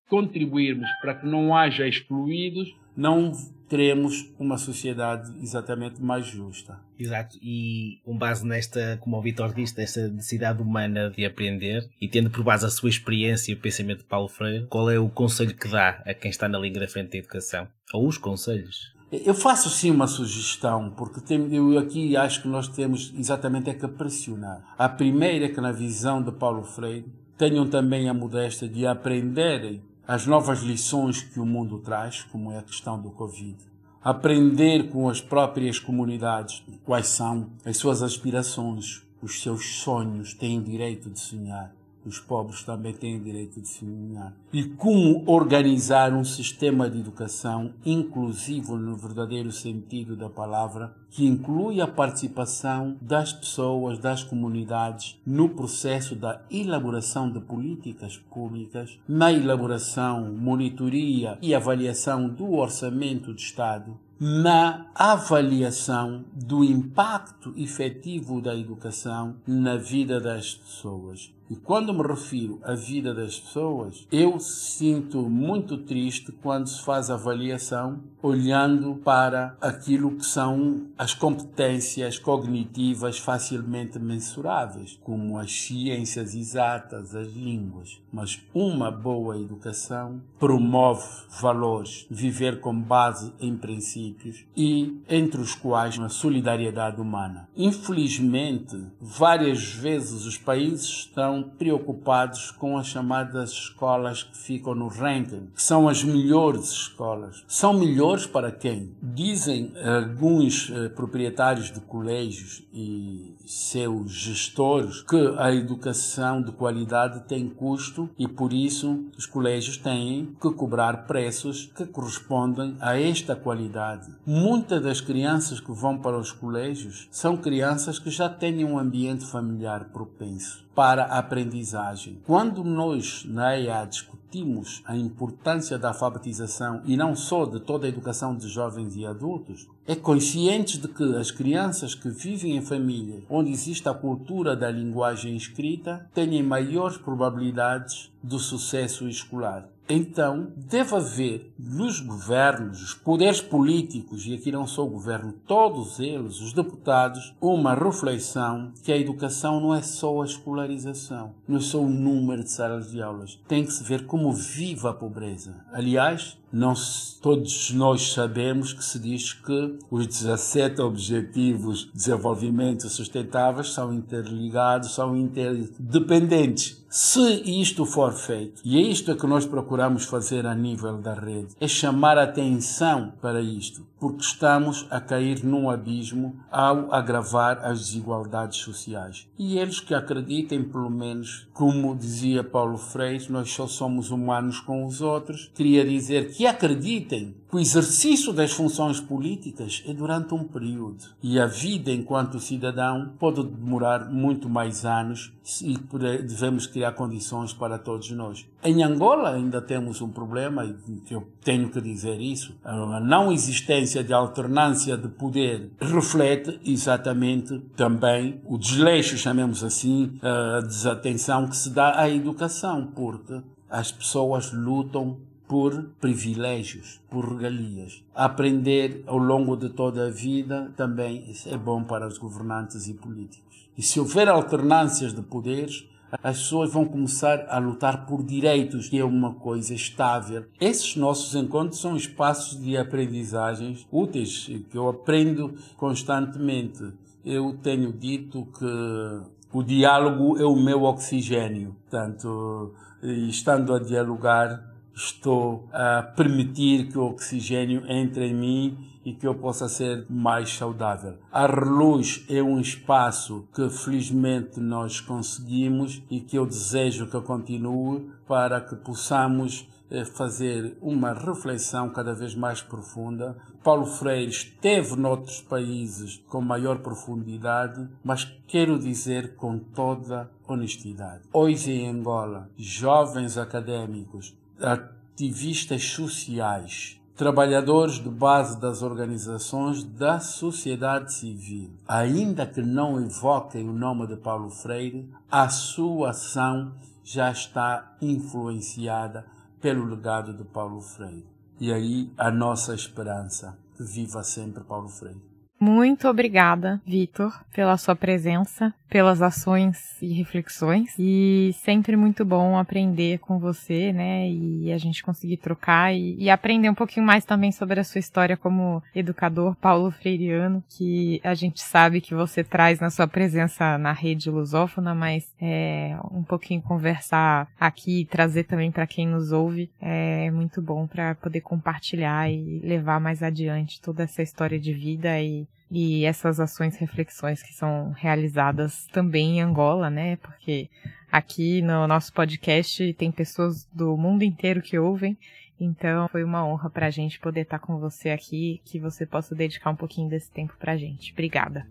contribuirmos 0.08 0.88
para 1.02 1.14
que 1.14 1.26
não 1.26 1.54
haja 1.54 1.86
excluídos, 1.86 2.74
não 2.96 3.32
teremos 3.68 4.32
uma 4.38 4.56
sociedade 4.56 5.30
exatamente 5.42 6.00
mais 6.00 6.26
justa. 6.26 6.80
Exato, 6.98 7.36
e 7.42 8.00
com 8.02 8.16
base 8.16 8.46
nesta, 8.46 8.96
como 9.02 9.18
o 9.18 9.22
Vitor 9.22 9.52
disse, 9.52 9.76
nesta 9.76 10.08
necessidade 10.08 10.62
humana 10.62 11.10
de 11.10 11.26
aprender 11.26 11.86
e 12.00 12.08
tendo 12.08 12.30
por 12.30 12.42
base 12.42 12.64
a 12.64 12.70
sua 12.70 12.88
experiência 12.88 13.52
e 13.52 13.54
o 13.54 13.60
pensamento 13.60 13.98
de 13.98 14.04
Paulo 14.04 14.28
Freire, 14.28 14.66
qual 14.68 14.90
é 14.90 14.98
o 14.98 15.10
conselho 15.10 15.54
que 15.54 15.68
dá 15.68 16.02
a 16.06 16.14
quem 16.14 16.30
está 16.30 16.48
na 16.48 16.58
linha 16.58 16.80
da 16.80 16.88
frente 16.88 17.10
da 17.10 17.18
educação? 17.18 17.68
Ou 17.92 18.08
os 18.08 18.16
conselhos? 18.16 18.95
Eu 19.24 19.34
faço 19.34 19.70
sim 19.70 19.90
uma 19.90 20.06
sugestão, 20.06 20.90
porque 20.96 21.20
tem, 21.20 21.54
eu 21.54 21.78
aqui 21.78 22.16
acho 22.16 22.42
que 22.42 22.48
nós 22.48 22.68
temos 22.68 23.12
exatamente 23.16 23.70
é 23.70 23.74
que 23.74 23.86
pressionar. 23.86 24.62
A 24.76 24.88
primeira 24.88 25.46
é 25.46 25.48
que 25.48 25.60
na 25.60 25.72
visão 25.72 26.22
de 26.22 26.32
Paulo 26.32 26.64
Freire 26.64 27.06
tenham 27.36 27.66
também 27.68 28.08
a 28.08 28.14
modéstia 28.14 28.68
de 28.68 28.86
aprenderem 28.86 29.82
as 30.06 30.26
novas 30.26 30.60
lições 30.60 31.22
que 31.22 31.40
o 31.40 31.46
mundo 31.46 31.78
traz, 31.78 32.22
como 32.24 32.52
é 32.52 32.58
a 32.58 32.62
questão 32.62 33.00
do 33.00 33.10
Covid. 33.10 33.56
Aprender 34.02 34.88
com 34.90 35.08
as 35.08 35.20
próprias 35.20 35.78
comunidades 35.78 36.64
quais 36.84 37.08
são 37.08 37.50
as 37.64 37.76
suas 37.76 38.02
aspirações, 38.02 39.02
os 39.20 39.42
seus 39.42 39.80
sonhos, 39.80 40.32
têm 40.32 40.62
direito 40.62 41.10
de 41.10 41.18
sonhar 41.18 41.75
os 42.08 42.20
pobres 42.20 42.62
também 42.62 42.92
têm 42.92 43.20
direito 43.20 43.60
de 43.60 43.68
se 43.68 43.84
iluminar. 43.84 44.34
E 44.52 44.64
como 44.64 45.22
organizar 45.26 46.12
um 46.12 46.24
sistema 46.24 46.88
de 46.88 46.98
educação 46.98 47.72
inclusivo 47.84 48.76
no 48.76 48.96
verdadeiro 48.96 49.50
sentido 49.50 50.16
da 50.16 50.28
palavra, 50.28 50.94
que 51.10 51.26
inclui 51.26 51.80
a 51.80 51.86
participação 51.86 52.96
das 53.00 53.32
pessoas, 53.32 53.98
das 53.98 54.22
comunidades 54.22 55.18
no 55.26 55.48
processo 55.48 56.14
da 56.14 56.42
elaboração 56.50 57.30
de 57.30 57.40
políticas 57.40 58.16
públicas, 58.16 58.98
na 59.08 59.32
elaboração, 59.32 60.32
monitoria 60.32 61.38
e 61.40 61.54
avaliação 61.54 62.28
do 62.28 62.52
orçamento 62.52 63.32
de 63.32 63.42
Estado, 63.42 63.98
na 64.18 64.86
avaliação 64.94 66.24
do 66.32 66.64
impacto 66.64 67.52
efetivo 67.56 68.40
da 68.40 68.56
educação 68.56 69.36
na 69.46 69.76
vida 69.76 70.18
das 70.20 70.54
pessoas. 70.54 71.35
E 71.48 71.54
quando 71.54 71.94
me 71.94 72.02
refiro 72.02 72.58
à 72.64 72.74
vida 72.74 73.14
das 73.14 73.38
pessoas, 73.38 74.06
eu 74.10 74.40
sinto 74.40 75.22
muito 75.22 75.78
triste 75.78 76.32
quando 76.32 76.66
se 76.68 76.82
faz 76.82 77.08
avaliação 77.08 78.00
olhando 78.20 78.96
para 78.96 79.56
aquilo 79.60 80.16
que 80.16 80.26
são 80.26 80.88
as 80.98 81.14
competências 81.14 82.18
cognitivas 82.18 83.18
facilmente 83.18 83.98
mensuráveis, 84.00 84.98
como 85.04 85.38
as 85.38 85.52
ciências 85.52 86.34
exatas, 86.34 87.14
as 87.14 87.28
línguas. 87.28 88.00
Mas 88.12 88.42
uma 88.52 88.90
boa 88.90 89.38
educação 89.38 90.20
promove 90.40 91.06
valores, 91.40 92.06
viver 92.10 92.60
com 92.60 92.76
base 92.76 93.32
em 93.38 93.56
princípios 93.56 94.44
e 94.56 95.00
entre 95.08 95.40
os 95.40 95.54
quais 95.54 95.98
a 96.00 96.08
solidariedade 96.08 97.00
humana. 97.00 97.48
Infelizmente, 97.56 98.76
várias 99.00 99.62
vezes 99.72 100.24
os 100.24 100.36
países 100.36 100.86
estão 100.86 101.35
preocupados 101.42 102.50
com 102.50 102.76
as 102.78 102.86
chamadas 102.86 103.50
escolas 103.50 104.22
que 104.22 104.36
ficam 104.36 104.74
no 104.74 104.88
ranking, 104.88 105.48
que 105.54 105.62
são 105.62 105.88
as 105.88 106.02
melhores 106.02 106.70
escolas. 106.70 107.44
São 107.46 107.72
melhores 107.72 108.26
para 108.26 108.50
quem? 108.50 108.92
Dizem 109.02 109.72
alguns 109.84 110.70
eh, 110.70 110.88
proprietários 110.88 111.70
de 111.70 111.80
colégios 111.80 112.62
e 112.72 113.34
seus 113.46 114.12
gestores 114.12 115.02
que 115.02 115.34
a 115.38 115.52
educação 115.54 116.42
de 116.42 116.52
qualidade 116.52 117.20
tem 117.28 117.48
custo 117.48 118.10
e 118.18 118.26
por 118.26 118.52
isso 118.52 119.06
os 119.16 119.26
colégios 119.26 119.76
têm 119.76 120.36
que 120.40 120.50
cobrar 120.50 121.06
preços 121.06 121.70
que 121.76 121.86
correspondem 121.86 122.76
a 122.80 122.98
esta 122.98 123.36
qualidade. 123.36 124.12
Muitas 124.26 124.82
das 124.82 125.00
crianças 125.00 125.60
que 125.60 125.72
vão 125.72 125.98
para 125.98 126.18
os 126.18 126.32
colégios 126.32 127.08
são 127.10 127.36
crianças 127.36 127.98
que 127.98 128.10
já 128.10 128.28
têm 128.28 128.64
um 128.64 128.78
ambiente 128.78 129.24
familiar 129.24 129.86
propenso 129.92 130.65
para 130.76 131.04
a 131.04 131.18
aprendizagem. 131.18 132.20
Quando 132.26 132.62
nós 132.62 133.24
na 133.24 133.58
EA 133.58 133.86
discutimos 133.86 134.82
a 134.84 134.94
importância 134.94 135.78
da 135.78 135.88
alfabetização 135.88 136.82
e 136.84 136.98
não 136.98 137.16
só 137.16 137.46
de 137.46 137.58
toda 137.60 137.86
a 137.86 137.88
educação 137.88 138.36
de 138.36 138.46
jovens 138.46 138.94
e 138.94 139.06
adultos, 139.06 139.66
é 139.86 139.96
consciente 139.96 140.76
de 140.76 140.86
que 140.86 141.16
as 141.16 141.30
crianças 141.30 141.94
que 141.94 142.10
vivem 142.10 142.56
em 142.56 142.60
famílias 142.60 143.22
onde 143.30 143.50
existe 143.50 143.88
a 143.88 143.94
cultura 143.94 144.54
da 144.54 144.70
linguagem 144.70 145.34
escrita 145.34 146.10
têm 146.12 146.42
maiores 146.42 146.98
probabilidades 146.98 148.12
do 148.22 148.38
sucesso 148.38 149.08
escolar. 149.08 149.66
Então, 149.88 150.52
deve 150.56 150.96
haver 150.96 151.52
nos 151.56 152.00
governos, 152.00 152.82
os 152.82 152.94
poderes 152.94 153.40
políticos, 153.40 154.26
e 154.26 154.34
aqui 154.34 154.50
não 154.50 154.66
só 154.66 154.84
o 154.84 154.90
governo, 154.90 155.32
todos 155.46 156.00
eles, 156.00 156.40
os 156.40 156.52
deputados, 156.52 157.34
uma 157.40 157.72
reflexão 157.72 158.72
que 158.82 158.92
a 158.92 158.96
educação 158.96 159.60
não 159.60 159.72
é 159.72 159.82
só 159.82 160.22
a 160.22 160.24
escolarização, 160.24 161.34
não 161.46 161.58
é 161.58 161.60
só 161.60 161.80
o 161.80 161.88
número 161.88 162.42
de 162.42 162.50
salas 162.50 162.90
de 162.90 163.00
aulas. 163.00 163.38
Tem 163.46 163.64
que 163.64 163.72
se 163.72 163.84
ver 163.84 164.06
como 164.06 164.32
vive 164.32 164.88
a 164.88 164.92
pobreza. 164.92 165.64
Aliás, 165.72 166.36
não 166.52 166.74
todos 167.20 167.72
nós 167.72 168.12
sabemos 168.12 168.72
que 168.72 168.84
se 168.84 168.98
diz 168.98 169.32
que 169.32 169.78
os 169.90 170.06
17 170.06 170.80
Objetivos 170.80 171.86
de 171.86 171.92
Desenvolvimento 171.92 172.88
Sustentáveis 172.88 173.72
são 173.72 173.92
interligados, 173.92 174.94
são 174.94 175.16
interdependentes. 175.16 176.84
Se 176.88 177.42
isto 177.44 177.84
for 177.84 178.12
feito, 178.12 178.62
e 178.64 178.78
é 178.78 178.80
isto 178.80 179.14
que 179.16 179.26
nós 179.26 179.44
procuramos 179.44 180.04
fazer 180.04 180.46
a 180.46 180.54
nível 180.54 180.98
da 180.98 181.14
rede, 181.14 181.48
é 181.60 181.66
chamar 181.66 182.16
atenção 182.16 183.12
para 183.20 183.40
isto, 183.40 183.84
porque 183.98 184.22
estamos 184.22 184.86
a 184.88 185.00
cair 185.00 185.44
num 185.44 185.68
abismo 185.68 186.36
ao 186.50 186.94
agravar 186.94 187.58
as 187.64 187.80
desigualdades 187.80 188.58
sociais. 188.58 189.28
E 189.36 189.58
eles 189.58 189.80
que 189.80 189.94
acreditem, 189.94 190.62
pelo 190.62 190.88
menos, 190.88 191.48
como 191.52 191.94
dizia 191.94 192.42
Paulo 192.42 192.78
Freire, 192.78 193.30
nós 193.30 193.50
só 193.50 193.66
somos 193.66 194.10
humanos 194.10 194.60
com 194.60 194.86
os 194.86 195.02
outros, 195.02 195.50
queria 195.54 195.84
dizer 195.84 196.30
que 196.30 196.35
acreditem 196.44 197.36
que 197.48 197.54
o 197.54 197.60
exercício 197.60 198.32
das 198.32 198.52
funções 198.52 198.98
políticas 198.98 199.84
é 199.86 199.94
durante 199.94 200.34
um 200.34 200.42
período 200.42 201.04
e 201.22 201.38
a 201.38 201.46
vida 201.46 201.92
enquanto 201.92 202.40
cidadão 202.40 203.12
pode 203.20 203.44
demorar 203.44 204.10
muito 204.10 204.48
mais 204.48 204.84
anos 204.84 205.32
e 205.62 205.78
devemos 206.22 206.66
criar 206.66 206.92
condições 206.92 207.52
para 207.52 207.78
todos 207.78 208.10
nós. 208.10 208.44
Em 208.64 208.82
Angola 208.82 209.30
ainda 209.30 209.62
temos 209.62 210.00
um 210.00 210.08
problema, 210.08 210.64
e 210.64 211.02
eu 211.08 211.28
tenho 211.42 211.70
que 211.70 211.80
dizer 211.80 212.20
isso, 212.20 212.56
a 212.64 212.98
não 212.98 213.30
existência 213.30 214.02
de 214.02 214.12
alternância 214.12 214.96
de 214.96 215.06
poder 215.06 215.70
reflete 215.80 216.58
exatamente 216.64 217.60
também 217.76 218.40
o 218.44 218.58
desleixo, 218.58 219.16
chamemos 219.16 219.62
assim, 219.62 220.18
a 220.20 220.60
desatenção 220.60 221.46
que 221.46 221.56
se 221.56 221.70
dá 221.70 222.00
à 222.00 222.10
educação, 222.10 222.90
porque 222.92 223.40
as 223.70 223.92
pessoas 223.92 224.52
lutam 224.52 225.18
por 225.48 225.90
privilégios, 226.00 227.00
por 227.08 227.36
regalias. 227.36 228.02
Aprender 228.14 229.04
ao 229.06 229.18
longo 229.18 229.56
de 229.56 229.68
toda 229.68 230.06
a 230.06 230.10
vida 230.10 230.72
também 230.76 231.24
é 231.46 231.56
bom 231.56 231.82
para 231.84 232.06
os 232.06 232.18
governantes 232.18 232.88
e 232.88 232.94
políticos. 232.94 233.68
E 233.76 233.82
se 233.82 234.00
houver 234.00 234.28
alternâncias 234.28 235.12
de 235.12 235.22
poderes, 235.22 235.86
as 236.22 236.38
pessoas 236.38 236.72
vão 236.72 236.84
começar 236.84 237.46
a 237.48 237.58
lutar 237.58 238.06
por 238.06 238.22
direitos, 238.22 238.88
que 238.88 238.98
é 238.98 239.04
uma 239.04 239.34
coisa 239.34 239.74
estável. 239.74 240.44
Esses 240.60 240.96
nossos 240.96 241.34
encontros 241.34 241.80
são 241.80 241.96
espaços 241.96 242.60
de 242.60 242.76
aprendizagens 242.76 243.86
úteis, 243.90 244.46
que 244.70 244.78
eu 244.78 244.88
aprendo 244.88 245.54
constantemente. 245.76 246.92
Eu 247.24 247.58
tenho 247.60 247.92
dito 247.92 248.46
que 248.56 249.20
o 249.52 249.62
diálogo 249.62 250.38
é 250.38 250.44
o 250.44 250.56
meu 250.56 250.84
oxigênio. 250.84 251.76
Portanto, 251.82 252.72
estando 253.02 253.74
a 253.74 253.80
dialogar, 253.80 254.75
estou 254.96 255.68
a 255.72 256.02
permitir 256.02 256.88
que 256.88 256.96
o 256.96 257.04
oxigênio 257.04 257.82
entre 257.86 258.28
em 258.28 258.34
mim 258.34 258.78
e 259.04 259.12
que 259.12 259.26
eu 259.26 259.34
possa 259.34 259.68
ser 259.68 260.04
mais 260.10 260.52
saudável. 260.52 261.18
A 261.30 261.46
Reluz 261.46 262.24
é 262.28 262.42
um 262.42 262.58
espaço 262.58 263.46
que 263.54 263.68
felizmente 263.68 264.58
nós 264.58 265.00
conseguimos 265.00 266.02
e 266.10 266.18
que 266.20 266.36
eu 266.36 266.46
desejo 266.46 267.06
que 267.06 267.20
continue 267.20 268.10
para 268.26 268.60
que 268.60 268.74
possamos 268.74 269.68
eh, 269.88 270.04
fazer 270.04 270.76
uma 270.80 271.12
reflexão 271.12 271.90
cada 271.90 272.12
vez 272.12 272.34
mais 272.34 272.60
profunda. 272.60 273.36
Paulo 273.62 273.86
Freire 273.86 274.30
esteve 274.30 274.96
noutros 274.96 275.40
países 275.40 276.20
com 276.26 276.40
maior 276.40 276.78
profundidade, 276.78 277.88
mas 278.02 278.24
quero 278.48 278.76
dizer 278.76 279.36
com 279.36 279.56
toda 279.58 280.28
honestidade. 280.48 281.22
Hoje 281.32 281.70
em 281.70 281.88
Angola, 281.88 282.50
jovens 282.56 283.38
académicos, 283.38 284.36
ativistas 284.60 285.84
sociais, 285.84 287.00
trabalhadores 287.16 287.94
de 287.94 288.08
base 288.08 288.60
das 288.60 288.82
organizações 288.82 289.82
da 289.82 290.20
sociedade 290.20 291.14
civil, 291.14 291.70
ainda 291.88 292.46
que 292.46 292.60
não 292.60 293.00
evoquem 293.00 293.68
o 293.68 293.72
nome 293.72 294.06
de 294.06 294.16
Paulo 294.16 294.50
Freire, 294.50 295.10
a 295.30 295.48
sua 295.48 296.10
ação 296.10 296.74
já 297.02 297.30
está 297.30 297.96
influenciada 298.02 299.24
pelo 299.60 299.84
legado 299.84 300.34
de 300.34 300.44
Paulo 300.44 300.80
Freire. 300.80 301.26
E 301.58 301.72
aí 301.72 302.12
a 302.18 302.30
nossa 302.30 302.74
esperança. 302.74 303.56
Viva 303.78 304.22
sempre 304.22 304.64
Paulo 304.64 304.88
Freire. 304.88 305.35
Muito 305.58 306.06
obrigada, 306.06 306.80
Vitor, 306.86 307.32
pela 307.52 307.78
sua 307.78 307.96
presença, 307.96 308.74
pelas 308.90 309.22
ações 309.22 310.00
e 310.02 310.12
reflexões. 310.12 310.94
E 310.98 311.50
sempre 311.54 311.96
muito 311.96 312.24
bom 312.24 312.58
aprender 312.58 313.18
com 313.18 313.38
você, 313.38 313.92
né? 313.92 314.28
E 314.28 314.70
a 314.70 314.78
gente 314.78 315.02
conseguir 315.02 315.38
trocar 315.38 315.94
e, 315.94 316.14
e 316.18 316.28
aprender 316.28 316.68
um 316.68 316.74
pouquinho 316.74 317.06
mais 317.06 317.24
também 317.24 317.50
sobre 317.52 317.80
a 317.80 317.84
sua 317.84 317.98
história 317.98 318.36
como 318.36 318.82
educador 318.94 319.56
Paulo 319.56 319.90
Freiriano, 319.90 320.62
que 320.68 321.20
a 321.24 321.34
gente 321.34 321.62
sabe 321.62 322.02
que 322.02 322.14
você 322.14 322.44
traz 322.44 322.78
na 322.78 322.90
sua 322.90 323.08
presença 323.08 323.78
na 323.78 323.92
rede 323.92 324.30
lusófona, 324.30 324.94
mas 324.94 325.26
é 325.40 325.96
um 326.12 326.22
pouquinho 326.22 326.60
conversar 326.60 327.48
aqui 327.58 328.00
e 328.00 328.04
trazer 328.04 328.44
também 328.44 328.70
para 328.70 328.86
quem 328.86 329.06
nos 329.06 329.32
ouve 329.32 329.70
é 329.80 330.30
muito 330.30 330.60
bom 330.60 330.86
para 330.86 331.14
poder 331.14 331.40
compartilhar 331.40 332.30
e 332.30 332.60
levar 332.60 333.00
mais 333.00 333.22
adiante 333.22 333.80
toda 333.80 334.02
essa 334.02 334.22
história 334.22 334.58
de 334.58 334.72
vida 334.72 335.20
e 335.20 335.45
e 335.70 336.04
essas 336.04 336.38
ações, 336.38 336.76
reflexões 336.76 337.42
que 337.42 337.52
são 337.52 337.92
realizadas 337.96 338.86
também 338.92 339.38
em 339.38 339.42
Angola, 339.42 339.90
né? 339.90 340.16
Porque 340.16 340.70
aqui 341.10 341.60
no 341.60 341.86
nosso 341.86 342.12
podcast 342.12 342.92
tem 342.94 343.10
pessoas 343.10 343.66
do 343.72 343.96
mundo 343.96 344.22
inteiro 344.22 344.62
que 344.62 344.78
ouvem. 344.78 345.18
Então 345.58 346.06
foi 346.08 346.22
uma 346.22 346.46
honra 346.46 346.70
para 346.70 346.86
a 346.86 346.90
gente 346.90 347.18
poder 347.18 347.42
estar 347.42 347.58
com 347.58 347.78
você 347.78 348.10
aqui, 348.10 348.60
que 348.64 348.78
você 348.78 349.06
possa 349.06 349.34
dedicar 349.34 349.70
um 349.70 349.76
pouquinho 349.76 350.08
desse 350.08 350.30
tempo 350.30 350.54
para 350.58 350.72
a 350.72 350.76
gente. 350.76 351.12
Obrigada. 351.12 351.66